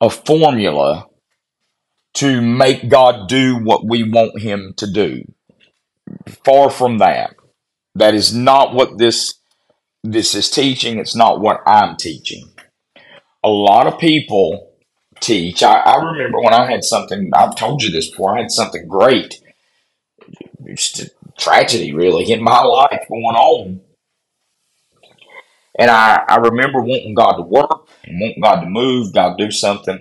a 0.00 0.08
formula 0.08 1.06
to 2.14 2.40
make 2.40 2.88
God 2.88 3.28
do 3.28 3.56
what 3.56 3.84
we 3.84 4.08
want 4.08 4.40
Him 4.40 4.74
to 4.76 4.88
do. 4.88 5.24
Far 6.44 6.70
from 6.70 6.98
that. 6.98 7.34
That 7.96 8.14
is 8.14 8.32
not 8.32 8.74
what 8.74 8.96
this 8.96 9.34
this 10.04 10.36
is 10.36 10.50
teaching. 10.50 10.98
It's 10.98 11.16
not 11.16 11.40
what 11.40 11.62
I'm 11.66 11.96
teaching. 11.96 12.48
A 13.42 13.48
lot 13.48 13.88
of 13.88 13.98
people 13.98 14.70
teach. 15.18 15.64
I, 15.64 15.80
I 15.80 15.96
remember 15.96 16.40
when 16.40 16.54
I 16.54 16.70
had 16.70 16.84
something. 16.84 17.32
I've 17.34 17.56
told 17.56 17.82
you 17.82 17.90
this 17.90 18.08
before. 18.08 18.36
I 18.36 18.42
had 18.42 18.52
something 18.52 18.86
great, 18.86 19.42
tragedy 21.36 21.92
really 21.92 22.30
in 22.30 22.40
my 22.40 22.62
life 22.62 23.04
going 23.08 23.24
on, 23.24 23.80
and 25.76 25.90
I 25.90 26.22
I 26.28 26.36
remember 26.36 26.80
wanting 26.82 27.14
God 27.14 27.32
to 27.32 27.42
work 27.42 27.87
and 28.08 28.20
wanting 28.20 28.42
God 28.42 28.60
to 28.60 28.68
move, 28.68 29.12
God 29.12 29.38
do 29.38 29.50
something, 29.50 30.00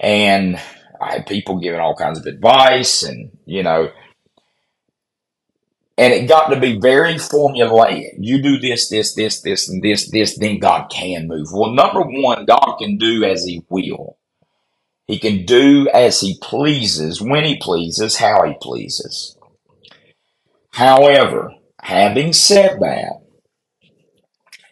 and 0.00 0.60
I 1.00 1.12
had 1.12 1.26
people 1.26 1.60
giving 1.60 1.80
all 1.80 1.94
kinds 1.94 2.18
of 2.18 2.26
advice, 2.26 3.02
and 3.02 3.36
you 3.46 3.62
know, 3.62 3.90
and 5.98 6.12
it 6.12 6.28
got 6.28 6.48
to 6.48 6.60
be 6.60 6.78
very 6.78 7.14
formulaic. 7.14 8.10
You 8.18 8.42
do 8.42 8.58
this, 8.58 8.88
this, 8.88 9.14
this, 9.14 9.40
this, 9.40 9.68
and 9.68 9.82
this, 9.82 10.10
this, 10.10 10.38
then 10.38 10.58
God 10.58 10.88
can 10.90 11.26
move. 11.26 11.48
Well, 11.52 11.72
number 11.72 12.02
one, 12.02 12.44
God 12.44 12.76
can 12.78 12.98
do 12.98 13.24
as 13.24 13.44
He 13.44 13.64
will. 13.68 14.18
He 15.06 15.18
can 15.18 15.46
do 15.46 15.88
as 15.94 16.20
He 16.20 16.38
pleases, 16.42 17.22
when 17.22 17.44
He 17.44 17.58
pleases, 17.58 18.16
how 18.16 18.44
He 18.44 18.54
pleases. 18.60 19.36
However, 20.72 21.52
having 21.80 22.34
said 22.34 22.78
that, 22.80 23.22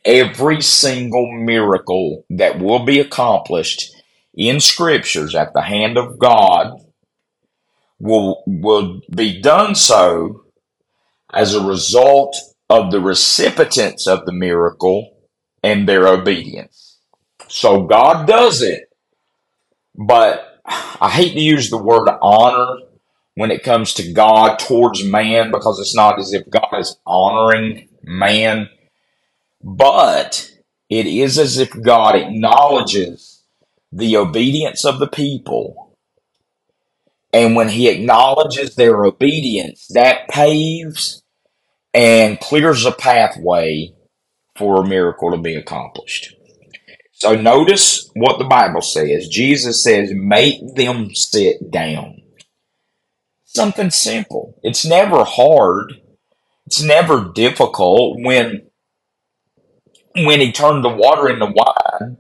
every 0.05 0.61
single 0.61 1.31
miracle 1.33 2.25
that 2.31 2.59
will 2.59 2.85
be 2.85 3.01
accomplished 3.01 3.95
in 4.35 4.61
scriptures 4.61 5.35
at 5.35 5.53
the 5.55 5.63
hand 5.63 5.97
of 5.97 6.19
God 6.19 6.81
will 7.99 8.43
will 8.47 9.01
be 9.15 9.41
done 9.41 9.75
so 9.75 10.45
as 11.33 11.55
a 11.55 11.65
result 11.65 12.37
of 12.69 12.91
the 12.91 13.01
recipients 13.01 14.07
of 14.07 14.25
the 14.27 14.33
miracle 14.33 15.17
and 15.63 15.89
their 15.89 16.07
obedience. 16.07 16.99
So 17.49 17.85
God 17.85 18.27
does 18.27 18.63
it, 18.63 18.85
but 19.95 20.61
I 20.67 21.11
hate 21.11 21.35
to 21.35 21.41
use 21.41 21.71
the 21.71 21.83
word 21.83 22.09
honor 22.23 22.79
when 23.35 23.51
it 23.51 23.63
comes 23.63 23.95
to 23.95 24.13
God 24.13 24.59
towards 24.59 25.05
man 25.05 25.51
because 25.51 25.79
it's 25.79 25.95
not 25.95 26.19
as 26.19 26.33
if 26.33 26.49
God 26.49 26.79
is 26.79 26.97
honoring 27.07 27.89
man, 28.03 28.69
but 29.65 30.53
it 30.91 31.07
is 31.07 31.39
as 31.39 31.57
if 31.57 31.71
God 31.83 32.15
acknowledges 32.15 33.43
the 33.91 34.17
obedience 34.19 34.85
of 34.85 34.99
the 34.99 35.09
people. 35.09 35.97
And 37.33 37.57
when 37.57 37.71
he 37.71 37.89
acknowledges 37.89 38.77
their 38.77 39.05
obedience, 39.05 39.89
that 39.95 40.29
paves 40.29 41.23
and 41.95 42.39
clears 42.39 42.85
a 42.85 42.93
pathway 42.93 43.95
for 44.55 44.83
a 44.83 44.87
miracle 44.87 45.31
to 45.31 45.39
be 45.39 45.55
accomplished. 45.55 46.35
So 47.13 47.35
notice 47.35 48.11
what 48.15 48.39
the 48.39 48.45
Bible 48.45 48.83
says. 48.83 49.29
Jesus 49.29 49.83
says, 49.83 50.11
make 50.13 50.61
them 50.75 51.15
sit 51.15 51.71
down. 51.71 52.21
Something 53.45 53.91
simple. 53.91 54.61
It's 54.63 54.85
never 54.85 55.25
hard. 55.25 55.95
It's 56.67 56.83
never 56.83 57.33
difficult 57.35 58.19
when 58.21 58.67
when 60.15 60.41
he 60.41 60.53
turned 60.53 60.85
the 60.85 60.89
water 60.91 61.29
into 61.29 61.47
wine 61.47 62.19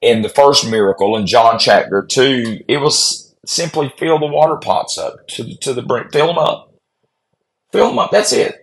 in 0.00 0.22
the 0.22 0.28
first 0.28 0.68
miracle 0.70 1.16
in 1.16 1.26
John 1.26 1.58
chapter 1.58 2.04
2, 2.04 2.64
it 2.68 2.78
was 2.78 3.34
simply 3.46 3.92
fill 3.98 4.18
the 4.18 4.26
water 4.26 4.56
pots 4.56 4.98
up 4.98 5.26
to, 5.28 5.56
to 5.58 5.74
the 5.74 5.82
brink. 5.82 6.12
Fill 6.12 6.28
them 6.28 6.38
up. 6.38 6.74
Fill 7.72 7.88
them 7.88 7.98
up. 7.98 8.10
That's 8.10 8.32
it. 8.32 8.56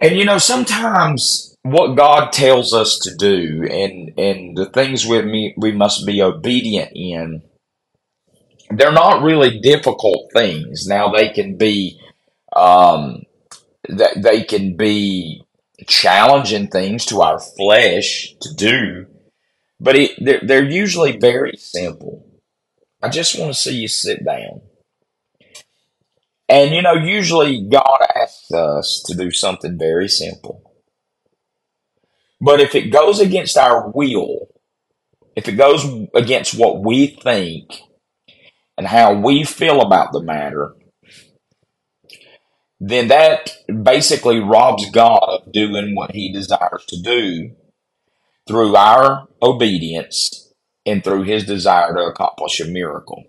And 0.00 0.16
you 0.16 0.24
know, 0.24 0.38
sometimes 0.38 1.56
what 1.62 1.96
God 1.96 2.32
tells 2.32 2.74
us 2.74 2.98
to 3.00 3.14
do 3.16 3.66
and 3.70 4.12
and 4.18 4.56
the 4.56 4.66
things 4.66 5.06
we 5.06 5.54
we 5.56 5.72
must 5.72 6.06
be 6.06 6.22
obedient 6.22 6.92
in, 6.94 7.42
they're 8.70 8.92
not 8.92 9.22
really 9.22 9.60
difficult 9.60 10.30
things. 10.34 10.86
Now 10.88 11.10
they 11.12 11.30
can 11.30 11.56
be 11.56 12.00
um 12.54 13.24
that 13.88 14.22
they 14.22 14.44
can 14.44 14.76
be 14.76 15.44
challenging 15.86 16.68
things 16.68 17.06
to 17.06 17.20
our 17.22 17.38
flesh 17.38 18.34
to 18.40 18.54
do, 18.54 19.06
but 19.80 19.96
it, 19.96 20.12
they're, 20.18 20.40
they're 20.42 20.70
usually 20.70 21.16
very 21.16 21.56
simple. 21.56 22.26
I 23.02 23.08
just 23.08 23.38
want 23.38 23.52
to 23.52 23.58
see 23.58 23.74
you 23.74 23.88
sit 23.88 24.24
down. 24.24 24.62
And 26.48 26.74
you 26.74 26.82
know, 26.82 26.94
usually 26.94 27.62
God 27.62 27.98
asks 28.14 28.52
us 28.52 29.02
to 29.06 29.16
do 29.16 29.30
something 29.30 29.78
very 29.78 30.08
simple. 30.08 30.72
But 32.40 32.60
if 32.60 32.74
it 32.74 32.90
goes 32.90 33.20
against 33.20 33.56
our 33.56 33.88
will, 33.90 34.48
if 35.34 35.48
it 35.48 35.52
goes 35.52 35.84
against 36.14 36.58
what 36.58 36.82
we 36.84 37.06
think 37.06 37.80
and 38.76 38.86
how 38.86 39.14
we 39.14 39.44
feel 39.44 39.80
about 39.80 40.12
the 40.12 40.22
matter, 40.22 40.74
then 42.84 43.06
that 43.08 43.48
basically 43.84 44.40
robs 44.40 44.90
God 44.90 45.22
of 45.22 45.52
doing 45.52 45.94
what 45.94 46.10
he 46.10 46.32
desires 46.32 46.84
to 46.88 47.00
do 47.00 47.52
through 48.48 48.74
our 48.74 49.28
obedience 49.40 50.52
and 50.84 51.04
through 51.04 51.22
his 51.22 51.46
desire 51.46 51.94
to 51.94 52.06
accomplish 52.06 52.58
a 52.58 52.64
miracle. 52.64 53.22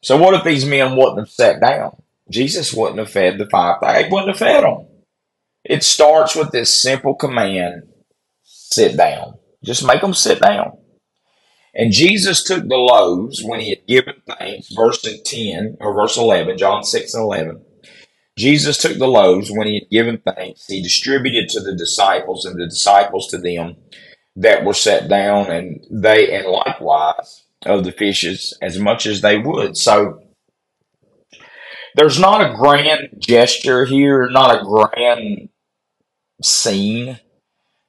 So 0.00 0.16
what 0.16 0.34
if 0.34 0.44
these 0.44 0.64
men 0.64 0.94
wouldn't 0.94 1.18
have 1.18 1.28
sat 1.28 1.60
down? 1.60 2.00
Jesus 2.30 2.72
wouldn't 2.72 3.00
have 3.00 3.10
fed 3.10 3.38
the 3.38 3.48
five 3.48 3.80
thousand. 3.80 4.04
He 4.04 4.12
wouldn't 4.12 4.30
have 4.30 4.38
fed 4.38 4.62
them. 4.62 4.86
It 5.64 5.82
starts 5.82 6.36
with 6.36 6.52
this 6.52 6.80
simple 6.80 7.16
command: 7.16 7.82
sit 8.44 8.96
down. 8.96 9.38
Just 9.64 9.84
make 9.84 10.02
them 10.02 10.14
sit 10.14 10.40
down. 10.40 10.78
And 11.74 11.90
Jesus 11.90 12.44
took 12.44 12.68
the 12.68 12.76
loaves 12.76 13.42
when 13.42 13.58
he 13.58 13.70
had 13.70 13.86
given 13.88 14.22
thanks, 14.24 14.72
verse 14.72 15.02
10 15.02 15.78
or 15.80 15.94
verse 15.94 16.16
11, 16.16 16.58
John 16.58 16.84
6 16.84 17.12
and 17.12 17.22
11. 17.24 17.65
Jesus 18.38 18.76
took 18.76 18.98
the 18.98 19.08
loaves 19.08 19.50
when 19.50 19.66
he 19.66 19.80
had 19.80 19.90
given 19.90 20.18
thanks. 20.18 20.66
He 20.66 20.82
distributed 20.82 21.48
to 21.50 21.60
the 21.60 21.74
disciples 21.74 22.44
and 22.44 22.60
the 22.60 22.66
disciples 22.66 23.28
to 23.28 23.38
them 23.38 23.76
that 24.36 24.64
were 24.64 24.74
set 24.74 25.08
down 25.08 25.50
and 25.50 25.84
they, 25.90 26.36
and 26.36 26.46
likewise 26.46 27.44
of 27.64 27.84
the 27.84 27.92
fishes 27.92 28.56
as 28.60 28.78
much 28.78 29.06
as 29.06 29.22
they 29.22 29.38
would. 29.38 29.76
So 29.76 30.20
there's 31.94 32.20
not 32.20 32.42
a 32.42 32.54
grand 32.54 33.14
gesture 33.18 33.86
here, 33.86 34.28
not 34.28 34.54
a 34.54 34.64
grand 34.64 35.48
scene, 36.42 37.18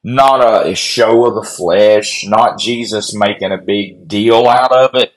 not 0.02 0.68
a, 0.68 0.74
show 0.76 1.26
of 1.26 1.36
the 1.36 1.50
flesh, 1.50 2.24
not 2.26 2.58
Jesus 2.58 3.14
making 3.14 3.52
a 3.52 3.58
big 3.58 4.08
deal 4.08 4.48
out 4.48 4.72
of 4.72 4.96
it. 4.96 5.12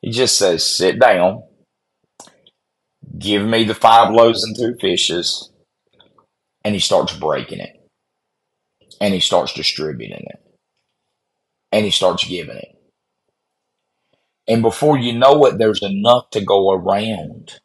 He 0.00 0.10
just 0.10 0.38
says, 0.38 0.64
sit 0.64 0.98
down, 0.98 1.42
give 3.18 3.44
me 3.44 3.64
the 3.64 3.74
five 3.74 4.12
loaves 4.12 4.44
and 4.44 4.56
two 4.56 4.76
fishes, 4.80 5.50
and 6.64 6.74
he 6.74 6.80
starts 6.80 7.16
breaking 7.16 7.60
it. 7.60 7.80
And 9.00 9.12
he 9.12 9.20
starts 9.20 9.52
distributing 9.52 10.26
it. 10.26 10.40
And 11.72 11.84
he 11.84 11.90
starts 11.90 12.24
giving 12.24 12.56
it. 12.56 12.80
And 14.46 14.62
before 14.62 14.98
you 14.98 15.12
know 15.18 15.44
it, 15.46 15.58
there's 15.58 15.82
enough 15.82 16.30
to 16.30 16.44
go 16.44 16.70
around. 16.70 17.60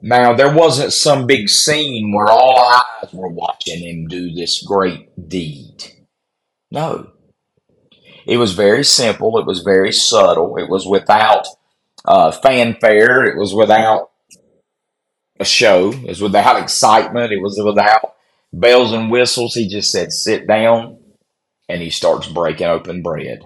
Now, 0.00 0.32
there 0.32 0.52
wasn't 0.52 0.92
some 0.92 1.26
big 1.26 1.48
scene 1.48 2.12
where 2.14 2.28
all 2.28 2.58
eyes 2.58 3.12
were 3.12 3.28
watching 3.28 3.80
him 3.80 4.06
do 4.06 4.32
this 4.32 4.62
great 4.62 5.28
deed. 5.28 5.84
No. 6.70 7.10
It 8.26 8.36
was 8.36 8.52
very 8.52 8.84
simple. 8.84 9.38
It 9.38 9.46
was 9.46 9.60
very 9.60 9.92
subtle. 9.92 10.56
It 10.56 10.68
was 10.68 10.86
without 10.86 11.46
uh, 12.04 12.30
fanfare. 12.30 13.24
It 13.24 13.38
was 13.38 13.54
without 13.54 14.10
a 15.40 15.44
show. 15.44 15.92
It 15.92 16.08
was 16.08 16.22
without 16.22 16.60
excitement. 16.60 17.32
It 17.32 17.42
was 17.42 17.60
without 17.62 18.14
bells 18.52 18.92
and 18.92 19.10
whistles. 19.10 19.54
He 19.54 19.68
just 19.68 19.90
said, 19.90 20.12
sit 20.12 20.46
down, 20.46 20.98
and 21.68 21.82
he 21.82 21.90
starts 21.90 22.28
breaking 22.28 22.66
open 22.66 23.02
bread. 23.02 23.40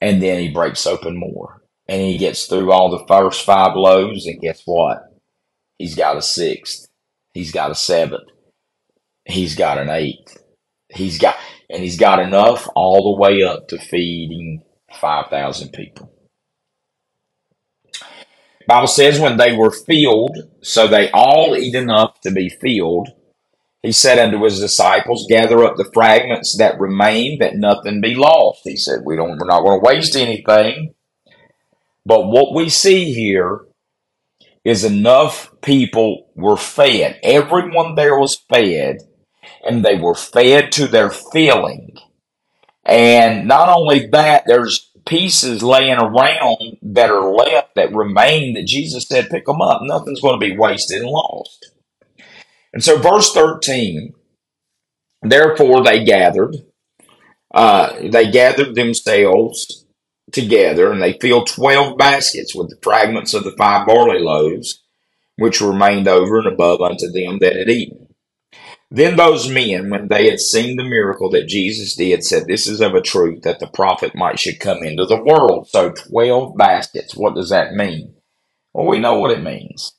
And 0.00 0.22
then 0.22 0.40
he 0.40 0.48
breaks 0.48 0.86
open 0.86 1.18
more. 1.18 1.62
And 1.88 2.02
he 2.02 2.18
gets 2.18 2.46
through 2.46 2.70
all 2.70 2.90
the 2.90 3.06
first 3.06 3.44
five 3.44 3.74
loaves, 3.74 4.26
and 4.26 4.40
guess 4.40 4.62
what? 4.64 4.98
He's 5.78 5.94
got 5.94 6.16
a 6.16 6.22
sixth. 6.22 6.88
He's 7.32 7.52
got 7.52 7.70
a 7.70 7.74
seventh. 7.74 8.28
He's 9.24 9.54
got 9.54 9.78
an 9.78 9.88
eighth. 9.88 10.42
He's 10.88 11.18
got, 11.18 11.36
and 11.70 11.82
he's 11.82 11.98
got 11.98 12.20
enough 12.20 12.68
all 12.74 13.14
the 13.14 13.20
way 13.20 13.42
up 13.42 13.68
to 13.68 13.78
feeding 13.78 14.62
5,000 15.00 15.72
people. 15.72 16.12
Bible 18.68 18.86
says 18.86 19.18
when 19.18 19.38
they 19.38 19.56
were 19.56 19.70
filled, 19.70 20.36
so 20.60 20.86
they 20.86 21.10
all 21.12 21.56
eat 21.56 21.74
enough 21.74 22.20
to 22.20 22.30
be 22.30 22.50
filled, 22.50 23.08
he 23.82 23.92
said 23.92 24.18
unto 24.18 24.44
his 24.44 24.60
disciples, 24.60 25.26
Gather 25.26 25.64
up 25.64 25.76
the 25.76 25.90
fragments 25.94 26.56
that 26.58 26.78
remain, 26.78 27.38
that 27.38 27.56
nothing 27.56 28.02
be 28.02 28.14
lost. 28.14 28.60
He 28.64 28.76
said, 28.76 29.00
We 29.06 29.16
don't 29.16 29.38
we're 29.38 29.46
not 29.46 29.62
going 29.62 29.80
to 29.80 29.86
waste 29.86 30.16
anything. 30.16 30.94
But 32.04 32.26
what 32.26 32.54
we 32.54 32.68
see 32.68 33.14
here 33.14 33.60
is 34.64 34.84
enough 34.84 35.50
people 35.62 36.28
were 36.34 36.58
fed. 36.58 37.18
Everyone 37.22 37.94
there 37.94 38.18
was 38.18 38.44
fed, 38.50 38.98
and 39.66 39.82
they 39.82 39.96
were 39.96 40.14
fed 40.14 40.72
to 40.72 40.86
their 40.86 41.08
filling. 41.08 41.96
And 42.84 43.48
not 43.48 43.70
only 43.70 44.08
that, 44.08 44.44
there's 44.46 44.87
pieces 45.08 45.62
laying 45.62 45.98
around 45.98 46.78
that 46.82 47.10
are 47.10 47.32
left 47.34 47.74
that 47.74 47.94
remain 47.94 48.54
that 48.54 48.66
Jesus 48.66 49.08
said, 49.08 49.30
pick 49.30 49.46
them 49.46 49.60
up. 49.60 49.80
Nothing's 49.82 50.20
going 50.20 50.38
to 50.38 50.46
be 50.46 50.56
wasted 50.56 51.02
and 51.02 51.10
lost. 51.10 51.72
And 52.72 52.84
so, 52.84 52.98
verse 52.98 53.32
13, 53.32 54.14
therefore 55.22 55.82
they 55.82 56.04
gathered, 56.04 56.56
uh, 57.54 57.94
they 58.02 58.30
gathered 58.30 58.74
themselves 58.74 59.86
together 60.32 60.92
and 60.92 61.02
they 61.02 61.14
filled 61.14 61.48
12 61.48 61.96
baskets 61.96 62.54
with 62.54 62.68
the 62.70 62.78
fragments 62.82 63.34
of 63.34 63.44
the 63.44 63.56
five 63.58 63.86
barley 63.86 64.20
loaves, 64.20 64.84
which 65.36 65.60
remained 65.60 66.08
over 66.08 66.38
and 66.38 66.46
above 66.48 66.82
unto 66.82 67.10
them 67.10 67.38
that 67.40 67.56
had 67.56 67.70
eaten. 67.70 68.07
Then 68.90 69.16
those 69.16 69.50
men, 69.50 69.90
when 69.90 70.08
they 70.08 70.30
had 70.30 70.40
seen 70.40 70.76
the 70.76 70.84
miracle 70.84 71.28
that 71.30 71.46
Jesus 71.46 71.94
did, 71.94 72.24
said, 72.24 72.46
This 72.46 72.66
is 72.66 72.80
of 72.80 72.94
a 72.94 73.02
truth 73.02 73.42
that 73.42 73.60
the 73.60 73.66
prophet 73.66 74.14
might 74.14 74.38
should 74.38 74.60
come 74.60 74.82
into 74.82 75.04
the 75.04 75.22
world. 75.22 75.68
So 75.68 75.90
12 75.90 76.56
baskets, 76.56 77.14
what 77.14 77.34
does 77.34 77.50
that 77.50 77.74
mean? 77.74 78.14
Well, 78.72 78.86
we 78.86 78.98
know 78.98 79.18
what 79.18 79.30
it 79.30 79.42
means. 79.42 79.92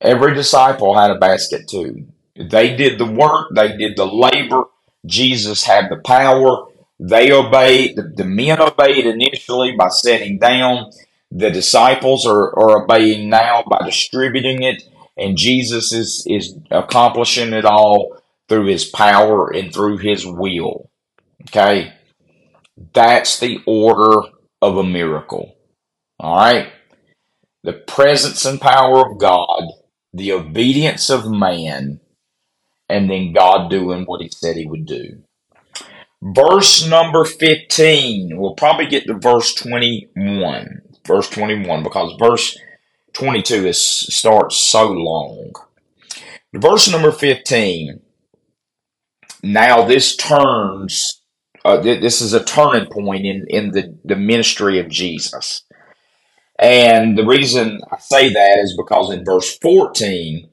Every 0.00 0.34
disciple 0.34 0.98
had 0.98 1.10
a 1.10 1.18
basket 1.18 1.68
too. 1.68 2.06
They 2.34 2.74
did 2.76 2.98
the 2.98 3.06
work, 3.06 3.48
they 3.54 3.76
did 3.76 3.96
the 3.96 4.06
labor. 4.06 4.64
Jesus 5.04 5.64
had 5.64 5.90
the 5.90 5.96
power. 5.96 6.66
They 6.98 7.32
obeyed, 7.32 7.96
the, 7.96 8.02
the 8.02 8.24
men 8.24 8.60
obeyed 8.60 9.06
initially 9.06 9.72
by 9.72 9.88
setting 9.88 10.38
down. 10.38 10.90
The 11.30 11.50
disciples 11.50 12.26
are, 12.26 12.56
are 12.58 12.84
obeying 12.84 13.28
now 13.28 13.64
by 13.68 13.84
distributing 13.84 14.62
it. 14.62 14.82
And 15.16 15.36
Jesus 15.36 15.92
is, 15.92 16.26
is 16.28 16.56
accomplishing 16.70 17.52
it 17.52 17.64
all 17.64 18.16
through 18.48 18.66
his 18.66 18.84
power 18.84 19.52
and 19.52 19.72
through 19.72 19.98
his 19.98 20.26
will. 20.26 20.90
Okay? 21.42 21.92
That's 22.94 23.38
the 23.38 23.60
order 23.66 24.28
of 24.60 24.76
a 24.76 24.84
miracle. 24.84 25.56
All 26.18 26.36
right? 26.36 26.72
The 27.62 27.74
presence 27.74 28.44
and 28.44 28.60
power 28.60 29.10
of 29.10 29.18
God 29.18 29.64
the 30.12 30.32
obedience 30.32 31.10
of 31.10 31.30
man, 31.30 32.00
and 32.88 33.10
then 33.10 33.32
God 33.32 33.70
doing 33.70 34.04
what 34.04 34.20
he 34.20 34.28
said 34.28 34.56
he 34.56 34.66
would 34.66 34.86
do. 34.86 35.22
Verse 36.22 36.86
number 36.86 37.24
15, 37.24 38.36
we'll 38.36 38.54
probably 38.54 38.86
get 38.86 39.06
to 39.06 39.14
verse 39.14 39.54
21. 39.54 40.82
Verse 41.06 41.28
21, 41.30 41.82
because 41.82 42.14
verse 42.18 42.56
22 43.14 43.66
is, 43.66 43.80
starts 43.84 44.56
so 44.56 44.90
long. 44.90 45.52
Verse 46.54 46.90
number 46.90 47.12
15, 47.12 48.00
now 49.42 49.84
this 49.84 50.16
turns, 50.16 51.22
uh, 51.64 51.78
this 51.78 52.20
is 52.20 52.32
a 52.32 52.44
turning 52.44 52.90
point 52.90 53.24
in, 53.26 53.44
in 53.48 53.70
the, 53.72 53.98
the 54.04 54.16
ministry 54.16 54.78
of 54.78 54.88
Jesus. 54.88 55.62
And 56.58 57.18
the 57.18 57.26
reason 57.26 57.80
I 57.90 57.98
say 57.98 58.32
that 58.32 58.58
is 58.62 58.76
because 58.76 59.12
in 59.12 59.24
verse 59.24 59.58
14, 59.58 60.48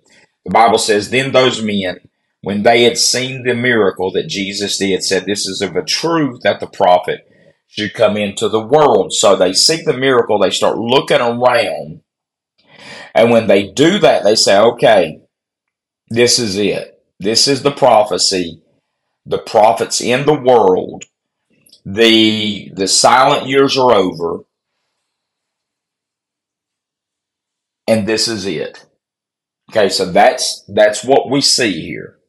the 0.45 0.51
Bible 0.51 0.79
says, 0.79 1.09
Then 1.09 1.31
those 1.31 1.61
men, 1.61 1.99
when 2.41 2.63
they 2.63 2.83
had 2.83 2.97
seen 2.97 3.43
the 3.43 3.53
miracle 3.53 4.11
that 4.13 4.27
Jesus 4.27 4.77
did, 4.77 5.03
said, 5.03 5.25
This 5.25 5.47
is 5.47 5.61
of 5.61 5.75
a 5.75 5.83
truth 5.83 6.41
that 6.43 6.59
the 6.59 6.67
prophet 6.67 7.27
should 7.67 7.93
come 7.93 8.17
into 8.17 8.49
the 8.49 8.65
world. 8.65 9.13
So 9.13 9.35
they 9.35 9.53
see 9.53 9.81
the 9.83 9.93
miracle, 9.93 10.39
they 10.39 10.49
start 10.49 10.77
looking 10.77 11.21
around. 11.21 12.01
And 13.15 13.31
when 13.31 13.47
they 13.47 13.71
do 13.71 13.99
that, 13.99 14.23
they 14.23 14.35
say, 14.35 14.57
Okay, 14.59 15.21
this 16.09 16.39
is 16.39 16.57
it. 16.57 17.01
This 17.19 17.47
is 17.47 17.63
the 17.63 17.71
prophecy. 17.71 18.61
The 19.25 19.39
prophets 19.39 20.01
in 20.01 20.25
the 20.25 20.39
world. 20.39 21.05
The 21.85 22.71
the 22.75 22.87
silent 22.87 23.47
years 23.47 23.77
are 23.77 23.93
over 23.93 24.39
and 27.87 28.07
this 28.07 28.27
is 28.29 28.45
it. 28.47 28.85
Okay, 29.71 29.89
so 29.89 30.11
that's 30.11 30.63
that's 30.69 31.03
what 31.03 31.29
we 31.29 31.41
see 31.41 31.81
here. 31.81 32.19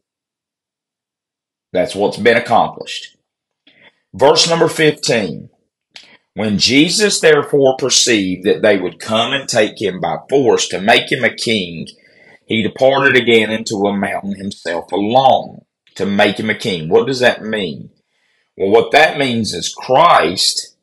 That's 1.73 1.95
what's 1.95 2.19
been 2.19 2.37
accomplished. 2.37 3.17
Verse 4.15 4.49
number 4.49 4.69
15. 4.69 5.51
When 6.35 6.59
Jesus 6.59 7.21
therefore 7.21 7.77
perceived 7.77 8.45
that 8.45 8.63
they 8.63 8.79
would 8.79 9.01
come 9.01 9.33
and 9.33 9.49
take 9.49 9.81
him 9.81 10.01
by 10.01 10.19
force 10.29 10.69
to 10.69 10.81
make 10.81 11.11
him 11.11 11.25
a 11.25 11.35
king, 11.35 11.89
he 12.47 12.63
departed 12.63 13.17
again 13.17 13.51
into 13.51 13.87
a 13.87 13.97
mountain 13.97 14.37
himself 14.37 14.93
alone 14.93 15.63
to 15.97 16.07
make 16.07 16.39
him 16.39 16.51
a 16.51 16.55
king. 16.55 16.89
What 16.89 17.07
does 17.07 17.21
that 17.21 17.43
mean? 17.43 17.91
Well, 18.57 18.71
what 18.71 18.93
that 18.93 19.19
means 19.19 19.55
is 19.55 19.75
Christ 19.75 20.77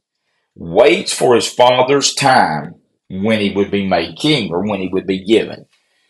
waits 0.55 1.13
for 1.13 1.35
his 1.35 1.47
Father's 1.47 2.13
time 2.13 2.75
when 3.09 3.39
he 3.39 3.51
would 3.51 3.71
be 3.71 3.87
made 3.87 4.17
king 4.17 4.51
or 4.51 4.67
when 4.67 4.81
he 4.81 4.89
would 4.89 5.07
be 5.07 5.23
given. 5.23 5.65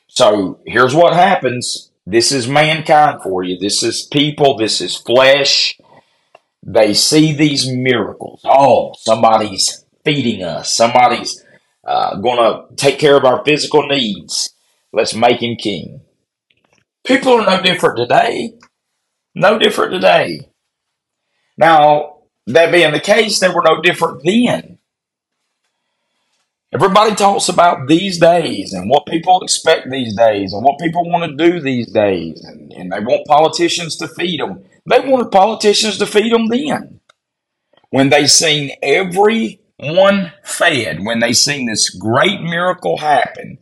So 0.08 0.62
here's 0.66 0.96
what 0.96 1.14
happens. 1.14 1.92
This 2.06 2.32
is 2.32 2.48
mankind 2.48 3.22
for 3.22 3.44
you. 3.44 3.60
This 3.60 3.84
is 3.84 4.08
people. 4.12 4.58
This 4.58 4.82
is 4.82 4.96
flesh. 4.96 5.78
They 6.68 6.94
see 6.94 7.32
these 7.32 7.72
miracles. 7.72 8.42
Oh, 8.44 8.94
somebody's 9.00 9.86
feeding 10.04 10.44
us. 10.44 10.76
Somebody's 10.76 11.42
uh, 11.86 12.18
going 12.18 12.38
to 12.38 12.76
take 12.76 13.00
care 13.00 13.16
of 13.16 13.24
our 13.24 13.44
physical 13.46 13.88
needs. 13.88 14.54
Let's 14.92 15.16
make 15.16 15.42
him 15.42 15.56
king. 15.56 16.02
People 17.06 17.40
are 17.40 17.46
no 17.46 17.62
different 17.62 17.98
today. 17.98 18.54
No 19.34 19.58
different 19.58 19.94
today. 19.94 20.50
Now, 21.58 22.18
that 22.48 22.74
being 22.74 22.92
the 22.92 23.00
case, 23.00 23.40
they 23.40 23.48
were 23.48 23.64
no 23.64 23.82
different 23.82 24.24
then. 24.26 24.78
Everybody 26.74 27.16
talks 27.16 27.48
about 27.48 27.88
these 27.88 28.20
days 28.20 28.74
and 28.74 28.90
what 28.90 29.06
people 29.06 29.42
expect 29.42 29.90
these 29.90 30.18
days 30.18 30.52
and 30.52 30.66
what 30.66 30.80
people 30.80 31.10
want 31.10 31.32
to 31.32 31.50
do 31.50 31.62
these 31.62 31.90
days. 31.94 32.44
And, 32.44 32.74
and 32.74 32.92
they 32.92 33.00
want 33.00 33.26
politicians 33.26 33.96
to 33.98 34.08
feed 34.10 34.42
them. 34.42 34.66
They 34.88 35.00
wanted 35.02 35.32
politicians 35.32 35.98
to 35.98 36.06
feed 36.06 36.32
them 36.32 36.48
then. 36.48 37.02
When 37.90 38.10
they 38.10 38.26
seen 38.26 38.72
everyone 38.82 40.32
fed, 40.44 41.04
when 41.04 41.20
they 41.20 41.34
seen 41.34 41.66
this 41.66 41.90
great 41.90 42.42
miracle 42.42 42.98
happen, 42.98 43.58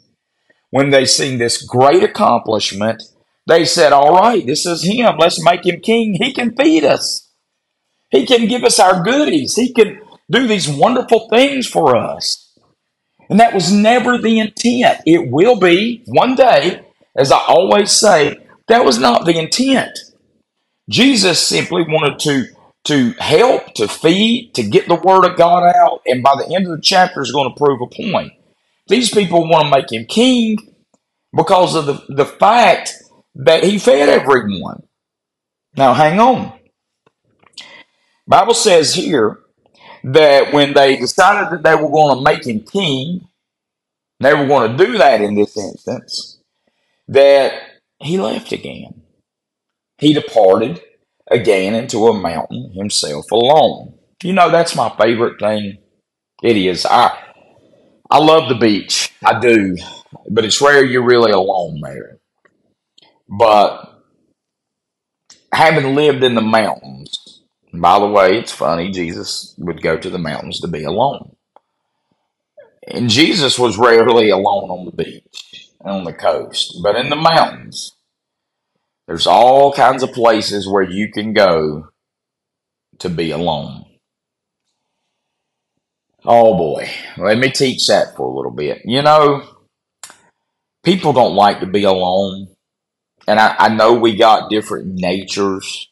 when 0.70 0.92
they 0.92 1.06
seen 1.06 1.38
this 1.38 1.62
great 1.64 2.04
accomplishment, 2.04 3.02
they 3.48 3.66
said, 3.66 3.92
All 3.92 4.16
right, 4.16 4.46
this 4.46 4.66
is 4.66 4.84
him. 4.84 5.16
Let's 5.18 5.44
make 5.44 5.66
him 5.66 5.80
king. 5.82 6.16
He 6.16 6.32
can 6.32 6.56
feed 6.56 6.84
us, 6.84 7.32
he 8.12 8.26
can 8.26 8.48
give 8.48 8.64
us 8.64 8.80
our 8.80 9.04
goodies, 9.04 9.56
he 9.56 9.74
can 9.74 10.00
do 10.30 10.48
these 10.48 10.68
wonderful 10.68 11.28
things 11.30 11.68
for 11.68 11.96
us. 11.96 12.42
And 13.30 13.40
that 13.40 13.54
was 13.54 13.72
never 13.72 14.20
the 14.20 14.40
intent. 14.40 15.02
It 15.06 15.32
will 15.32 15.60
be 15.60 16.04
one 16.06 16.36
day, 16.36 16.82
as 17.16 17.32
I 17.32 17.40
always 17.48 17.92
say, 17.92 18.38
that 18.68 18.86
was 18.86 19.00
not 19.00 19.26
the 19.26 19.38
intent. 19.40 19.98
Jesus 20.89 21.45
simply 21.45 21.84
wanted 21.84 22.19
to, 22.19 22.45
to 22.86 23.12
help, 23.19 23.74
to 23.76 23.88
feed, 23.88 24.54
to 24.56 24.63
get 24.63 24.88
the 24.88 24.95
word 24.95 25.26
of 25.26 25.38
God 25.38 25.63
out, 25.76 26.02
and 26.08 26.24
by 26.24 26.36
the 26.38 26.54
end 26.56 26.67
of 26.67 26.71
the 26.78 26.82
chapter 26.84 27.21
is 27.21 27.32
going 27.32 27.50
to 27.50 27.58
prove 27.58 27.82
a 27.82 27.88
point. 27.88 28.34
These 28.88 29.12
people 29.12 29.50
want 29.50 29.65
to 29.65 29.71
make 29.71 29.91
him 29.91 30.06
king. 30.08 30.58
because 31.36 31.76
of 31.76 31.88
the, 31.88 32.06
the 32.10 32.26
fact 32.28 32.93
that 33.36 33.63
he 33.63 33.80
fed 33.80 34.10
everyone. 34.10 34.84
Now, 35.78 35.93
hang 35.93 36.19
on. 36.19 36.60
Bible 38.28 38.54
says 38.56 38.95
here 38.95 39.39
that 40.04 40.54
when 40.54 40.74
they 40.74 40.98
decided 40.98 41.52
that 41.52 41.63
they 41.63 41.76
were 41.76 41.91
going 41.91 42.17
to 42.17 42.24
make 42.24 42.45
him 42.48 42.62
king, 42.62 43.28
they 44.21 44.34
were 44.34 44.48
going 44.48 44.78
to 44.78 44.86
do 44.86 44.98
that 45.00 45.21
in 45.21 45.36
this 45.36 45.58
instance, 45.58 46.39
that 47.10 47.54
he 48.00 48.19
left 48.19 48.54
again. 48.54 49.04
He 49.97 50.13
departed 50.13 50.81
again 51.29 51.75
into 51.75 52.08
a 52.08 52.19
mountain 52.19 52.73
himself 52.75 53.31
alone. 53.31 53.97
You 54.23 54.34
know, 54.34 54.49
that's 54.49 54.75
my 54.75 54.93
favorite 54.99 55.39
thing. 55.39 55.77
It 56.43 56.58
is. 56.58 56.86
I 56.86 57.17
I 58.10 58.19
love 58.19 58.49
the 58.49 58.55
beach. 58.55 59.13
I 59.23 59.39
do. 59.39 59.77
But 60.29 60.45
it's 60.45 60.62
rare 60.62 60.84
you're 60.84 61.05
really 61.05 61.31
alone 61.31 61.81
there. 61.81 62.19
But 63.27 64.03
having 65.51 65.95
lived 65.95 66.23
in 66.23 66.36
the 66.36 66.41
mountains, 66.41 67.43
by 67.73 67.99
the 67.99 68.08
way, 68.08 68.38
it's 68.38 68.51
funny, 68.51 68.91
Jesus 68.91 69.55
would 69.58 69.81
go 69.81 69.97
to 69.97 70.10
the 70.10 70.17
mountains 70.19 70.60
to 70.62 70.67
be 70.67 70.84
alone. 70.84 71.36
And 72.88 73.10
Jesus 73.10 73.58
was 73.58 73.77
rarely 73.77 74.29
alone 74.29 74.69
on 74.69 74.86
the 74.86 74.91
beach, 74.91 75.71
on 75.81 76.03
the 76.03 76.13
coast, 76.13 76.79
but 76.84 76.95
in 76.95 77.10
the 77.10 77.15
mountains, 77.15 77.94
there's 79.08 79.28
all 79.28 79.72
kinds 79.72 80.04
of 80.04 80.13
places 80.13 80.68
where 80.68 80.84
you 80.84 81.12
can 81.12 81.34
go 81.34 81.89
to 83.00 83.10
be 83.10 83.32
alone. 83.32 83.86
Oh 86.26 86.58
boy, 86.58 86.89
let 87.18 87.38
me 87.38 87.52
teach 87.52 87.86
that 87.88 88.15
for 88.15 88.26
a 88.26 88.36
little 88.36 88.52
bit. 88.52 88.82
You 88.84 89.04
know, 89.04 89.48
people 90.84 91.13
don't 91.13 91.36
like 91.36 91.60
to 91.60 91.68
be 91.68 91.84
alone. 91.84 92.48
And 93.28 93.39
I, 93.39 93.56
I 93.60 93.70
know 93.70 93.94
we 93.94 94.15
got 94.15 94.50
different 94.50 94.88
natures. 94.88 95.88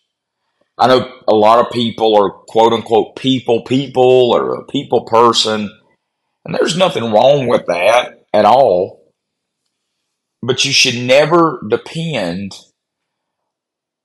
I 0.78 0.88
know 0.88 1.22
a 1.28 1.36
lot 1.36 1.64
of 1.64 1.72
people 1.72 2.18
are 2.18 2.32
quote 2.32 2.74
unquote 2.74 3.16
people 3.16 3.62
people 3.64 4.32
or 4.34 4.56
a 4.56 4.66
people 4.66 5.06
person. 5.06 5.70
And 6.46 6.56
there's 6.56 6.78
nothing 6.78 7.12
wrong 7.12 7.48
with 7.48 7.68
that 7.68 8.26
at 8.34 8.46
all. 8.46 9.12
But 10.42 10.66
you 10.66 10.74
should 10.74 10.96
never 10.96 11.62
depend 11.70 12.54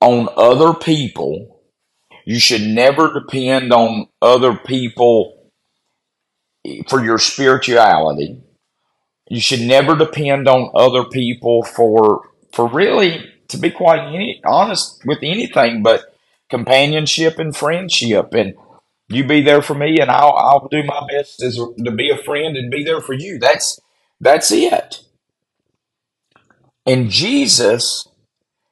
on 0.01 0.29
other 0.35 0.73
people. 0.73 1.61
You 2.25 2.39
should 2.39 2.61
never 2.61 3.13
depend 3.13 3.73
on 3.73 4.07
other 4.21 4.55
people 4.55 5.51
for 6.87 7.03
your 7.03 7.17
spirituality. 7.17 8.41
You 9.29 9.39
should 9.39 9.61
never 9.61 9.95
depend 9.95 10.47
on 10.47 10.71
other 10.75 11.05
people 11.05 11.63
for 11.63 12.21
for 12.51 12.67
really 12.67 13.23
to 13.49 13.57
be 13.57 13.69
quite 13.69 14.13
any, 14.13 14.41
honest 14.45 15.01
with 15.05 15.19
anything 15.21 15.83
but 15.83 16.15
companionship 16.49 17.37
and 17.37 17.55
friendship 17.55 18.33
and 18.33 18.55
you 19.07 19.25
be 19.27 19.41
there 19.41 19.61
for 19.61 19.75
me 19.75 19.99
and 19.99 20.09
I'll 20.09 20.33
I'll 20.33 20.67
do 20.67 20.83
my 20.83 21.07
best 21.09 21.41
as 21.43 21.55
to 21.57 21.91
be 21.91 22.09
a 22.09 22.17
friend 22.17 22.57
and 22.57 22.71
be 22.71 22.83
there 22.83 23.01
for 23.01 23.13
you. 23.13 23.39
That's 23.39 23.79
that's 24.19 24.51
it. 24.51 25.03
And 26.85 27.09
Jesus 27.09 28.07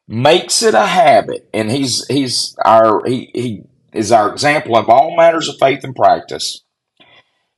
makes 0.07 0.63
it 0.63 0.73
a 0.73 0.85
habit, 0.85 1.49
and 1.53 1.71
he's 1.71 2.05
he's 2.07 2.55
our 2.63 3.05
he, 3.05 3.31
he 3.33 3.63
is 3.93 4.11
our 4.11 4.31
example 4.31 4.77
of 4.77 4.89
all 4.89 5.15
matters 5.15 5.49
of 5.49 5.57
faith 5.59 5.83
and 5.83 5.95
practice. 5.95 6.63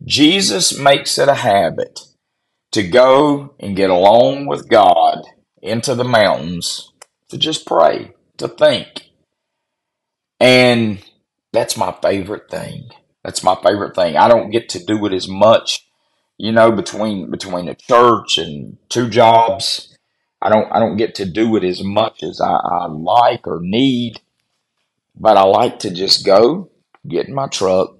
Jesus 0.06 0.78
makes 0.78 1.18
it 1.18 1.28
a 1.28 1.36
habit 1.36 2.00
to 2.72 2.88
go 2.88 3.54
and 3.60 3.76
get 3.76 3.90
alone 3.90 4.48
with 4.48 4.70
God 4.70 5.24
into 5.62 5.96
the 5.96 6.04
mountains 6.04 6.92
to 7.30 7.38
just 7.38 7.66
pray, 7.66 8.14
to 8.38 8.48
think. 8.48 9.10
And 10.40 11.04
that's 11.52 11.78
my 11.78 11.94
favorite 12.02 12.50
thing. 12.50 12.90
That's 13.24 13.44
my 13.44 13.56
favorite 13.56 13.96
thing. 13.96 14.16
I 14.16 14.28
don't 14.28 14.52
get 14.52 14.70
to 14.70 14.84
do 14.84 15.06
it 15.06 15.14
as 15.14 15.28
much, 15.28 15.88
you 16.38 16.52
know, 16.52 16.72
between 16.72 17.30
between 17.30 17.68
a 17.68 17.76
church 17.76 18.38
and 18.38 18.78
two 18.88 19.10
jobs. 19.10 19.89
I 20.42 20.50
don't 20.50 20.72
I 20.72 20.80
don't 20.80 20.98
get 20.98 21.16
to 21.16 21.26
do 21.26 21.56
it 21.58 21.64
as 21.64 21.84
much 21.84 22.24
as 22.24 22.42
I, 22.42 22.52
I 22.52 22.88
like 22.88 23.48
or 23.48 23.60
need. 23.62 24.22
But 25.16 25.38
I 25.38 25.44
like 25.44 25.80
to 25.80 25.92
just 25.92 26.26
go, 26.26 26.72
get 27.08 27.28
in 27.28 27.36
my 27.36 27.48
truck, 27.48 27.98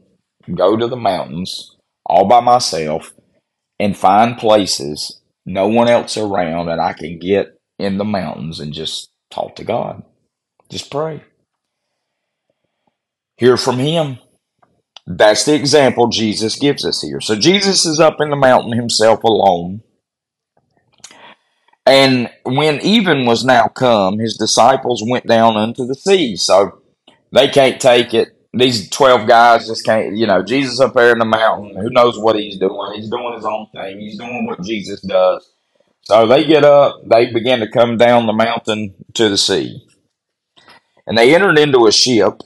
go 0.54 0.78
to 0.78 0.88
the 0.88 0.96
mountains 0.96 1.76
all 2.06 2.28
by 2.28 2.40
myself 2.40 3.14
and 3.80 3.98
find 3.98 4.38
places, 4.38 5.22
no 5.46 5.68
one 5.68 5.88
else 5.90 6.18
around, 6.18 6.70
and 6.70 6.82
I 6.82 6.94
can 6.94 7.20
get 7.20 7.60
in 7.78 7.98
the 7.98 8.06
mountains 8.06 8.60
and 8.60 8.74
just 8.74 9.12
talk 9.32 9.56
to 9.58 9.64
God. 9.64 10.04
Just 10.70 10.92
pray. 10.92 11.24
Hear 13.38 13.58
from 13.58 13.80
Him. 13.80 14.20
That's 15.08 15.46
the 15.46 15.56
example 15.56 16.08
Jesus 16.10 16.58
gives 16.58 16.86
us 16.86 17.02
here. 17.02 17.22
So 17.22 17.36
Jesus 17.36 17.86
is 17.86 18.00
up 18.00 18.22
in 18.22 18.30
the 18.30 18.36
mountain 18.36 18.74
himself 18.74 19.24
alone. 19.24 19.82
And 21.90 22.30
when 22.44 22.80
even 22.82 23.26
was 23.26 23.44
now 23.44 23.68
come, 23.68 24.20
his 24.20 24.38
disciples 24.38 25.04
went 25.06 25.26
down 25.26 25.58
unto 25.58 25.86
the 25.86 25.96
sea. 25.96 26.36
So 26.36 26.82
they 27.32 27.48
can't 27.48 27.82
take 27.82 28.14
it 28.14 28.40
these 28.54 28.90
12 28.90 29.28
guys 29.28 29.68
just 29.68 29.86
can't, 29.86 30.18
you 30.18 30.26
know, 30.26 30.42
Jesus 30.42 30.80
up 30.80 30.94
there 30.94 31.12
in 31.12 31.20
the 31.20 31.26
mountain, 31.26 31.76
who 31.80 31.90
knows 31.90 32.18
what 32.18 32.36
he's 32.36 32.58
doing? 32.58 32.94
He's 32.96 33.10
doing 33.10 33.36
his 33.36 33.46
own 33.46 33.68
thing. 33.74 34.00
He's 34.00 34.18
doing 34.18 34.46
what 34.46 34.62
Jesus 34.64 35.02
does. 35.02 35.54
So 36.02 36.26
they 36.26 36.46
get 36.46 36.64
up, 36.64 37.02
they 37.06 37.32
begin 37.32 37.60
to 37.60 37.70
come 37.70 37.98
down 37.98 38.26
the 38.26 38.34
mountain 38.34 38.96
to 39.14 39.30
the 39.30 39.38
sea. 39.38 39.86
And 41.06 41.18
they 41.18 41.36
entered 41.36 41.60
into 41.60 41.86
a 41.86 41.92
ship 41.92 42.42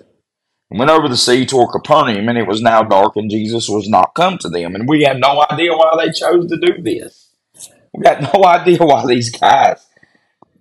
and 0.70 0.80
went 0.80 0.92
over 0.92 1.08
the 1.08 1.16
sea 1.16 1.46
toward 1.46 1.72
Capernaum, 1.72 2.28
and 2.28 2.38
it 2.38 2.48
was 2.48 2.62
now 2.62 2.84
dark, 2.84 3.16
and 3.16 3.30
Jesus 3.30 3.70
was 3.70 3.88
not 3.88 4.16
come 4.16 4.38
to 4.40 4.50
them. 4.50 4.76
And 4.76 4.88
we 4.88 5.04
have 5.04 5.18
no 5.18 5.46
idea 5.50 5.72
why 5.72 5.94
they 5.98 6.12
chose 6.12 6.48
to 6.48 6.58
do 6.58 6.82
this. 6.82 7.23
We 7.94 8.04
got 8.04 8.34
no 8.34 8.46
idea 8.46 8.80
why 8.80 9.06
these 9.06 9.32
guys 9.32 9.86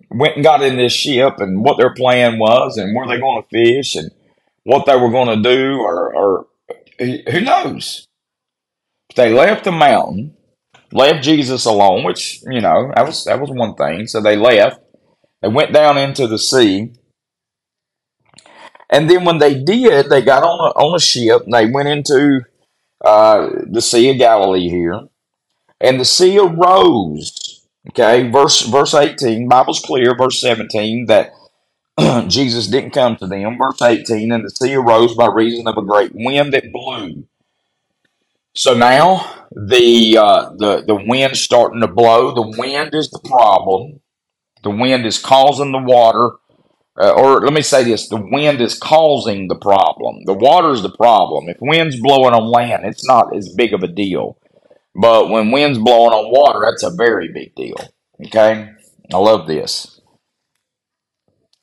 went 0.09 0.35
and 0.35 0.43
got 0.43 0.63
in 0.63 0.77
this 0.77 0.93
ship 0.93 1.39
and 1.39 1.63
what 1.63 1.77
their 1.77 1.93
plan 1.93 2.37
was 2.39 2.77
and 2.77 2.95
where 2.95 3.07
they're 3.07 3.19
going 3.19 3.41
to 3.41 3.49
fish 3.49 3.95
and 3.95 4.11
what 4.63 4.85
they 4.85 4.95
were 4.95 5.11
going 5.11 5.43
to 5.43 5.49
do, 5.49 5.79
or, 5.81 6.13
or 6.15 6.47
who 6.99 7.41
knows? 7.41 8.07
They 9.15 9.31
left 9.33 9.65
the 9.65 9.71
mountain, 9.71 10.35
left 10.91 11.23
Jesus 11.23 11.65
alone, 11.65 12.03
which 12.03 12.41
you 12.49 12.61
know 12.61 12.91
that 12.95 13.05
was 13.05 13.25
that 13.25 13.39
was 13.39 13.49
one 13.51 13.75
thing. 13.75 14.07
So 14.07 14.21
they 14.21 14.35
left. 14.35 14.79
They 15.41 15.49
went 15.49 15.73
down 15.73 15.97
into 15.97 16.25
the 16.25 16.39
sea, 16.39 16.93
and 18.89 19.09
then 19.09 19.25
when 19.25 19.39
they 19.39 19.55
did, 19.55 20.09
they 20.09 20.21
got 20.21 20.43
on 20.43 20.59
a, 20.59 20.79
on 20.79 20.95
a 20.95 20.99
ship. 20.99 21.43
And 21.43 21.53
they 21.53 21.65
went 21.65 21.89
into 21.89 22.41
uh, 23.03 23.49
the 23.69 23.81
Sea 23.81 24.11
of 24.11 24.17
Galilee 24.17 24.69
here, 24.69 25.01
and 25.79 25.99
the 25.99 26.05
sea 26.05 26.37
arose. 26.39 27.65
Okay, 27.89 28.29
verse 28.29 28.61
verse 28.61 28.93
eighteen. 28.93 29.47
Bible's 29.47 29.79
clear. 29.79 30.15
Verse 30.17 30.39
seventeen 30.39 31.05
that 31.07 31.33
Jesus 32.27 32.67
didn't 32.67 32.91
come 32.91 33.15
to 33.17 33.27
them. 33.27 33.57
Verse 33.57 33.81
18, 33.81 34.31
and 34.31 34.43
the 34.43 34.49
sea 34.49 34.73
arose 34.73 35.15
by 35.15 35.27
reason 35.27 35.67
of 35.67 35.77
a 35.77 35.83
great 35.83 36.11
wind 36.13 36.53
that 36.53 36.71
blew. 36.71 37.25
So 38.55 38.73
now 38.73 39.47
the 39.51 40.17
uh, 40.17 40.49
the 40.57 40.83
the 40.85 40.95
wind 41.07 41.37
starting 41.37 41.81
to 41.81 41.87
blow. 41.87 42.33
The 42.33 42.57
wind 42.57 42.93
is 42.93 43.09
the 43.09 43.19
problem. 43.19 43.99
The 44.63 44.69
wind 44.69 45.05
is 45.05 45.19
causing 45.19 45.71
the 45.71 45.79
water, 45.79 46.31
uh, 46.99 47.13
or 47.13 47.41
let 47.41 47.53
me 47.53 47.61
say 47.61 47.83
this: 47.83 48.09
the 48.09 48.21
wind 48.31 48.61
is 48.61 48.77
causing 48.77 49.47
the 49.47 49.55
problem. 49.55 50.23
The 50.25 50.33
water 50.33 50.71
is 50.71 50.83
the 50.83 50.95
problem. 50.95 51.49
If 51.49 51.57
wind's 51.61 51.99
blowing 51.99 52.33
on 52.33 52.45
land, 52.45 52.85
it's 52.85 53.07
not 53.07 53.35
as 53.35 53.53
big 53.55 53.73
of 53.73 53.83
a 53.83 53.87
deal. 53.87 54.37
But 54.95 55.29
when 55.29 55.51
wind's 55.51 55.79
blowing 55.79 56.13
on 56.13 56.31
water, 56.31 56.59
that's 56.63 56.83
a 56.83 56.95
very 56.95 57.31
big 57.33 57.55
deal. 57.55 57.77
Okay, 58.25 58.69
I 59.11 59.17
love 59.17 59.47
this. 59.47 59.99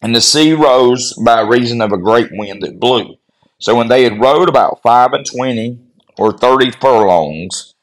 And 0.02 0.14
the 0.16 0.20
sea 0.20 0.52
rose 0.52 1.14
by 1.24 1.42
reason 1.42 1.80
of 1.80 1.92
a 1.92 1.98
great 1.98 2.28
wind 2.32 2.62
that 2.62 2.80
blew. 2.80 3.16
So 3.58 3.76
when 3.76 3.88
they 3.88 4.02
had 4.04 4.20
rowed 4.20 4.48
about 4.48 4.82
five 4.82 5.12
and 5.12 5.26
twenty 5.26 5.78
or 6.18 6.36
thirty 6.36 6.70
furlongs, 6.70 7.74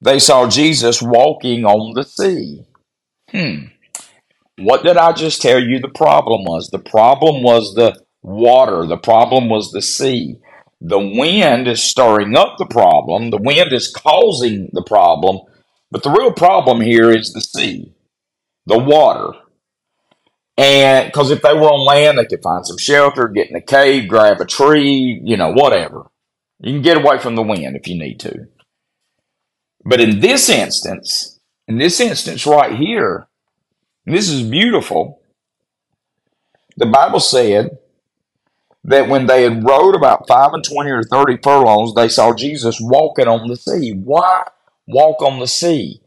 they 0.00 0.18
saw 0.18 0.48
Jesus 0.48 1.02
walking 1.02 1.64
on 1.64 1.94
the 1.94 2.04
sea. 2.04 2.64
Hmm. 3.30 3.68
What 4.58 4.84
did 4.84 4.96
I 4.96 5.12
just 5.12 5.42
tell 5.42 5.58
you 5.58 5.78
the 5.78 5.88
problem 5.88 6.44
was? 6.44 6.68
The 6.70 6.78
problem 6.78 7.42
was 7.42 7.74
the 7.74 7.98
water. 8.22 8.86
The 8.86 8.96
problem 8.96 9.48
was 9.48 9.72
the 9.72 9.82
sea. 9.82 10.36
The 10.86 11.00
wind 11.00 11.68
is 11.68 11.82
stirring 11.82 12.36
up 12.36 12.58
the 12.58 12.66
problem. 12.66 13.30
The 13.30 13.38
wind 13.38 13.72
is 13.72 13.92
causing 13.92 14.70
the 14.72 14.84
problem. 14.84 15.40
But 15.90 16.04
the 16.04 16.10
real 16.10 16.32
problem 16.32 16.82
here 16.82 17.10
is 17.10 17.32
the 17.32 17.42
sea, 17.42 17.94
the 18.66 18.78
water. 18.78 19.38
And 20.58 21.06
because 21.08 21.30
if 21.32 21.42
they 21.42 21.54
were 21.54 21.70
on 21.70 21.86
land, 21.86 22.18
they 22.18 22.26
could 22.26 22.42
find 22.42 22.66
some 22.66 22.78
shelter, 22.78 23.28
get 23.28 23.50
in 23.50 23.56
a 23.56 23.62
cave, 23.62 24.08
grab 24.08 24.40
a 24.40 24.46
tree, 24.46 25.20
you 25.24 25.36
know, 25.36 25.52
whatever. 25.52 26.06
You 26.60 26.74
can 26.74 26.82
get 26.82 26.98
away 26.98 27.18
from 27.18 27.36
the 27.36 27.42
wind 27.42 27.76
if 27.76 27.88
you 27.88 27.98
need 27.98 28.20
to. 28.20 28.48
But 29.84 30.00
in 30.00 30.20
this 30.20 30.48
instance, 30.50 31.40
in 31.68 31.78
this 31.78 32.00
instance 32.00 32.46
right 32.46 32.76
here, 32.76 33.26
This 34.06 34.28
is 34.28 34.42
beautiful. 34.44 35.22
The 36.76 36.86
Bible 36.86 37.20
said 37.20 37.78
that 38.86 39.08
when 39.08 39.26
they 39.26 39.42
had 39.42 39.64
rowed 39.64 39.94
about 39.94 40.26
five 40.28 40.52
and 40.52 40.64
twenty 40.64 40.90
or 40.90 41.02
thirty 41.02 41.36
furlongs, 41.42 41.94
they 41.94 42.08
saw 42.08 42.32
Jesus 42.34 42.78
walking 42.80 43.28
on 43.28 43.48
the 43.48 43.56
sea. 43.56 43.92
Why 43.92 44.44
walk 44.86 45.22
on 45.22 45.40
the 45.40 45.46
sea? 45.46 46.00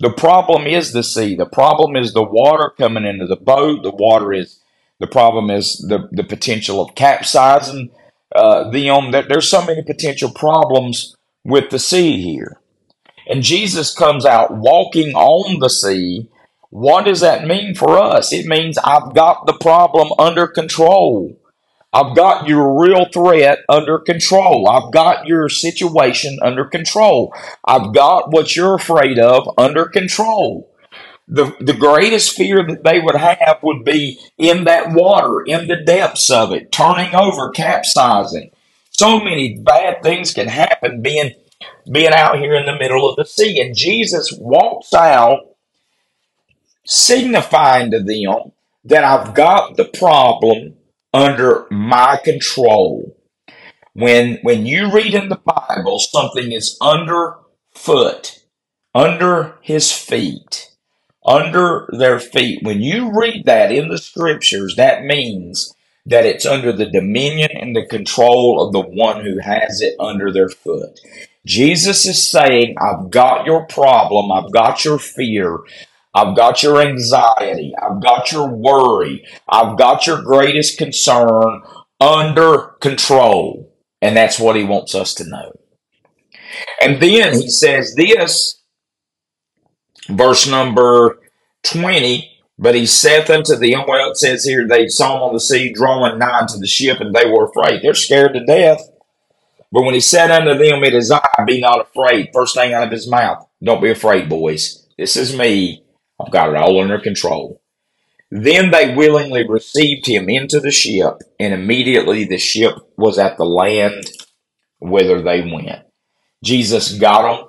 The 0.00 0.12
problem 0.12 0.66
is 0.66 0.92
the 0.92 1.02
sea. 1.02 1.34
The 1.34 1.46
problem 1.46 1.96
is 1.96 2.12
the 2.12 2.22
water 2.22 2.70
coming 2.78 3.04
into 3.04 3.26
the 3.26 3.36
boat. 3.36 3.82
The 3.82 3.90
water 3.90 4.32
is 4.32 4.60
the 5.00 5.06
problem 5.06 5.50
is 5.50 5.84
the, 5.88 6.08
the 6.12 6.24
potential 6.24 6.80
of 6.80 6.94
capsizing 6.94 7.90
uh, 8.34 8.70
them. 8.70 9.10
There's 9.10 9.50
so 9.50 9.64
many 9.64 9.82
potential 9.82 10.30
problems 10.30 11.16
with 11.44 11.70
the 11.70 11.78
sea 11.78 12.22
here. 12.22 12.60
And 13.26 13.42
Jesus 13.42 13.94
comes 13.94 14.24
out 14.24 14.56
walking 14.56 15.14
on 15.14 15.60
the 15.60 15.68
sea. 15.70 16.28
What 16.70 17.06
does 17.06 17.20
that 17.20 17.46
mean 17.46 17.74
for 17.74 17.98
us? 17.98 18.32
It 18.32 18.46
means 18.46 18.78
I've 18.78 19.14
got 19.14 19.46
the 19.46 19.54
problem 19.54 20.12
under 20.18 20.46
control. 20.46 21.38
I've 21.92 22.14
got 22.14 22.46
your 22.46 22.80
real 22.80 23.06
threat 23.06 23.60
under 23.68 23.98
control. 23.98 24.68
I've 24.68 24.92
got 24.92 25.26
your 25.26 25.48
situation 25.48 26.38
under 26.42 26.64
control. 26.64 27.34
I've 27.64 27.94
got 27.94 28.30
what 28.30 28.54
you're 28.54 28.74
afraid 28.74 29.18
of 29.18 29.48
under 29.56 29.86
control. 29.86 30.70
The, 31.26 31.54
the 31.60 31.74
greatest 31.74 32.34
fear 32.34 32.66
that 32.66 32.84
they 32.84 33.00
would 33.00 33.14
have 33.14 33.58
would 33.62 33.84
be 33.84 34.18
in 34.36 34.64
that 34.64 34.92
water, 34.92 35.42
in 35.46 35.66
the 35.68 35.76
depths 35.76 36.30
of 36.30 36.52
it, 36.52 36.72
turning 36.72 37.14
over, 37.14 37.50
capsizing. 37.50 38.50
So 38.90 39.20
many 39.20 39.58
bad 39.58 40.02
things 40.02 40.32
can 40.32 40.48
happen 40.48 41.02
being, 41.02 41.34
being 41.90 42.12
out 42.12 42.38
here 42.38 42.54
in 42.54 42.66
the 42.66 42.78
middle 42.78 43.08
of 43.08 43.16
the 43.16 43.24
sea. 43.24 43.60
And 43.60 43.76
Jesus 43.76 44.32
walks 44.32 44.92
out, 44.92 45.40
signifying 46.84 47.90
to 47.90 48.00
them 48.00 48.52
that 48.84 49.04
I've 49.04 49.34
got 49.34 49.76
the 49.76 49.84
problem 49.84 50.77
under 51.14 51.66
my 51.70 52.18
control. 52.24 53.16
When 53.94 54.38
when 54.42 54.66
you 54.66 54.92
read 54.92 55.14
in 55.14 55.28
the 55.28 55.40
Bible 55.44 55.98
something 55.98 56.52
is 56.52 56.78
underfoot, 56.80 58.40
under 58.94 59.56
his 59.62 59.92
feet, 59.92 60.70
under 61.26 61.88
their 61.92 62.20
feet. 62.20 62.62
When 62.62 62.82
you 62.82 63.12
read 63.18 63.44
that 63.46 63.72
in 63.72 63.88
the 63.88 63.98
scriptures, 63.98 64.76
that 64.76 65.04
means 65.04 65.74
that 66.06 66.26
it's 66.26 66.46
under 66.46 66.72
the 66.72 66.90
dominion 66.90 67.50
and 67.54 67.76
the 67.76 67.86
control 67.86 68.60
of 68.66 68.72
the 68.72 68.80
one 68.82 69.24
who 69.24 69.38
has 69.40 69.80
it 69.82 69.94
under 70.00 70.32
their 70.32 70.48
foot. 70.48 71.00
Jesus 71.46 72.06
is 72.06 72.30
saying, 72.30 72.76
I've 72.80 73.10
got 73.10 73.46
your 73.46 73.66
problem, 73.66 74.32
I've 74.32 74.52
got 74.52 74.84
your 74.84 74.98
fear, 74.98 75.58
I've 76.18 76.36
got 76.36 76.64
your 76.64 76.80
anxiety. 76.80 77.72
I've 77.80 78.02
got 78.02 78.32
your 78.32 78.48
worry. 78.48 79.24
I've 79.48 79.78
got 79.78 80.04
your 80.04 80.20
greatest 80.20 80.76
concern 80.76 81.62
under 82.00 82.74
control. 82.80 83.72
And 84.02 84.16
that's 84.16 84.40
what 84.40 84.56
he 84.56 84.64
wants 84.64 84.96
us 84.96 85.14
to 85.14 85.28
know. 85.28 85.52
And 86.80 87.00
then 87.00 87.34
he 87.34 87.48
says 87.48 87.94
this, 87.94 88.60
verse 90.08 90.48
number 90.48 91.20
20, 91.62 92.28
but 92.58 92.74
he 92.74 92.84
saith 92.84 93.30
unto 93.30 93.54
them, 93.54 93.84
well, 93.86 94.10
it 94.10 94.16
says 94.16 94.44
here, 94.44 94.66
they 94.66 94.88
saw 94.88 95.16
him 95.16 95.22
on 95.22 95.34
the 95.34 95.40
sea 95.40 95.72
drawing 95.72 96.18
nigh 96.18 96.46
to 96.48 96.58
the 96.58 96.66
ship, 96.66 96.98
and 97.00 97.14
they 97.14 97.30
were 97.30 97.46
afraid. 97.46 97.80
They're 97.80 97.94
scared 97.94 98.34
to 98.34 98.44
death. 98.44 98.80
But 99.70 99.82
when 99.82 99.94
he 99.94 100.00
said 100.00 100.32
unto 100.32 100.54
them, 100.54 100.82
It 100.82 100.94
is 100.94 101.12
I, 101.12 101.20
be 101.46 101.60
not 101.60 101.80
afraid. 101.80 102.30
First 102.32 102.56
thing 102.56 102.72
out 102.72 102.86
of 102.86 102.90
his 102.90 103.08
mouth, 103.08 103.46
don't 103.62 103.82
be 103.82 103.90
afraid, 103.90 104.28
boys. 104.28 104.86
This 104.96 105.16
is 105.16 105.36
me. 105.36 105.84
I've 106.20 106.32
got 106.32 106.50
it 106.50 106.56
all 106.56 106.80
under 106.80 106.98
control. 106.98 107.62
Then 108.30 108.70
they 108.70 108.94
willingly 108.94 109.48
received 109.48 110.06
him 110.06 110.28
into 110.28 110.60
the 110.60 110.70
ship, 110.70 111.18
and 111.40 111.54
immediately 111.54 112.24
the 112.24 112.38
ship 112.38 112.74
was 112.96 113.18
at 113.18 113.38
the 113.38 113.44
land 113.46 114.04
whither 114.80 115.22
they 115.22 115.40
went. 115.40 115.84
Jesus 116.44 116.98
got 116.98 117.22
them 117.22 117.48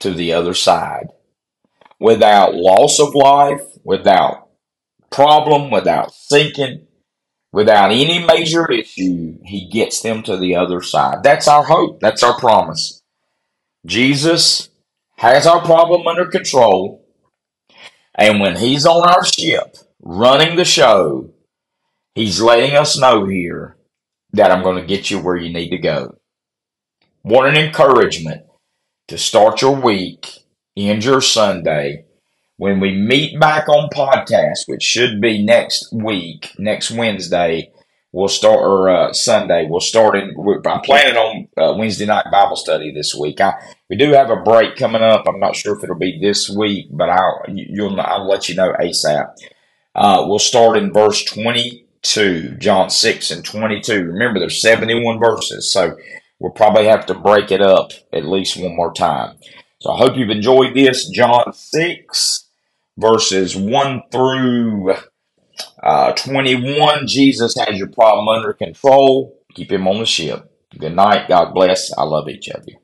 to 0.00 0.12
the 0.12 0.32
other 0.32 0.54
side 0.54 1.08
without 1.98 2.54
loss 2.54 2.98
of 3.00 3.14
life, 3.14 3.62
without 3.84 4.48
problem, 5.10 5.70
without 5.70 6.12
sinking, 6.12 6.86
without 7.52 7.92
any 7.92 8.24
major 8.24 8.70
issue. 8.70 9.38
He 9.44 9.68
gets 9.70 10.00
them 10.02 10.22
to 10.24 10.36
the 10.36 10.56
other 10.56 10.82
side. 10.82 11.22
That's 11.22 11.46
our 11.46 11.64
hope. 11.64 12.00
That's 12.00 12.22
our 12.22 12.38
promise. 12.38 13.02
Jesus 13.86 14.70
has 15.16 15.46
our 15.46 15.60
problem 15.60 16.06
under 16.06 16.26
control. 16.26 17.01
And 18.22 18.38
when 18.38 18.54
he's 18.54 18.86
on 18.86 19.02
our 19.02 19.24
ship 19.24 19.76
running 20.00 20.54
the 20.54 20.64
show, 20.64 21.34
he's 22.14 22.40
letting 22.40 22.76
us 22.76 22.96
know 22.96 23.26
here 23.26 23.76
that 24.32 24.52
I'm 24.52 24.62
going 24.62 24.80
to 24.80 24.86
get 24.86 25.10
you 25.10 25.18
where 25.18 25.34
you 25.34 25.52
need 25.52 25.70
to 25.70 25.78
go. 25.78 26.14
What 27.22 27.48
an 27.48 27.56
encouragement 27.56 28.42
to 29.08 29.18
start 29.18 29.60
your 29.60 29.74
week, 29.74 30.44
end 30.76 31.04
your 31.04 31.20
Sunday. 31.20 32.04
When 32.58 32.78
we 32.78 32.94
meet 32.94 33.40
back 33.40 33.68
on 33.68 33.90
podcast, 33.90 34.68
which 34.68 34.84
should 34.84 35.20
be 35.20 35.44
next 35.44 35.92
week, 35.92 36.52
next 36.60 36.92
Wednesday, 36.92 37.72
we'll 38.12 38.28
start 38.28 38.60
or 38.60 38.88
uh, 38.88 39.12
Sunday. 39.12 39.66
We'll 39.68 39.80
start 39.80 40.16
in. 40.16 40.34
I'm 40.66 40.80
planning 40.82 41.16
on 41.16 41.48
uh, 41.56 41.74
Wednesday 41.76 42.06
night 42.06 42.26
Bible 42.30 42.56
study 42.56 42.92
this 42.92 43.14
week. 43.14 43.40
I 43.40 43.54
we 43.88 43.96
do 43.96 44.12
have 44.12 44.30
a 44.30 44.36
break 44.36 44.76
coming 44.76 45.02
up. 45.02 45.24
I'm 45.26 45.40
not 45.40 45.56
sure 45.56 45.76
if 45.76 45.82
it'll 45.82 45.98
be 45.98 46.18
this 46.20 46.48
week, 46.48 46.88
but 46.90 47.08
I'll 47.08 47.42
you'll 47.48 48.00
I'll 48.00 48.28
let 48.28 48.48
you 48.48 48.54
know 48.54 48.72
ASAP. 48.72 49.34
Uh, 49.94 50.24
we'll 50.26 50.38
start 50.38 50.76
in 50.76 50.92
verse 50.92 51.24
22, 51.24 52.56
John 52.58 52.88
6 52.88 53.30
and 53.30 53.44
22. 53.44 54.04
Remember, 54.04 54.40
there's 54.40 54.62
71 54.62 55.18
verses, 55.18 55.70
so 55.70 55.96
we'll 56.38 56.52
probably 56.52 56.86
have 56.86 57.04
to 57.06 57.14
break 57.14 57.50
it 57.50 57.60
up 57.60 57.92
at 58.12 58.24
least 58.24 58.56
one 58.56 58.74
more 58.74 58.92
time. 58.94 59.36
So 59.80 59.92
I 59.92 59.98
hope 59.98 60.16
you've 60.16 60.30
enjoyed 60.30 60.74
this. 60.74 61.08
John 61.10 61.52
6, 61.52 62.48
verses 62.96 63.54
1 63.54 64.02
through 64.10 64.94
uh, 65.82 66.12
21, 66.12 67.06
Jesus 67.06 67.56
has 67.56 67.78
your 67.78 67.88
problem 67.88 68.28
under 68.28 68.52
control. 68.52 69.38
Keep 69.54 69.72
him 69.72 69.88
on 69.88 69.98
the 69.98 70.06
ship. 70.06 70.50
Good 70.78 70.94
night. 70.94 71.28
God 71.28 71.52
bless. 71.54 71.92
I 71.96 72.04
love 72.04 72.28
each 72.28 72.48
of 72.48 72.64
you. 72.66 72.76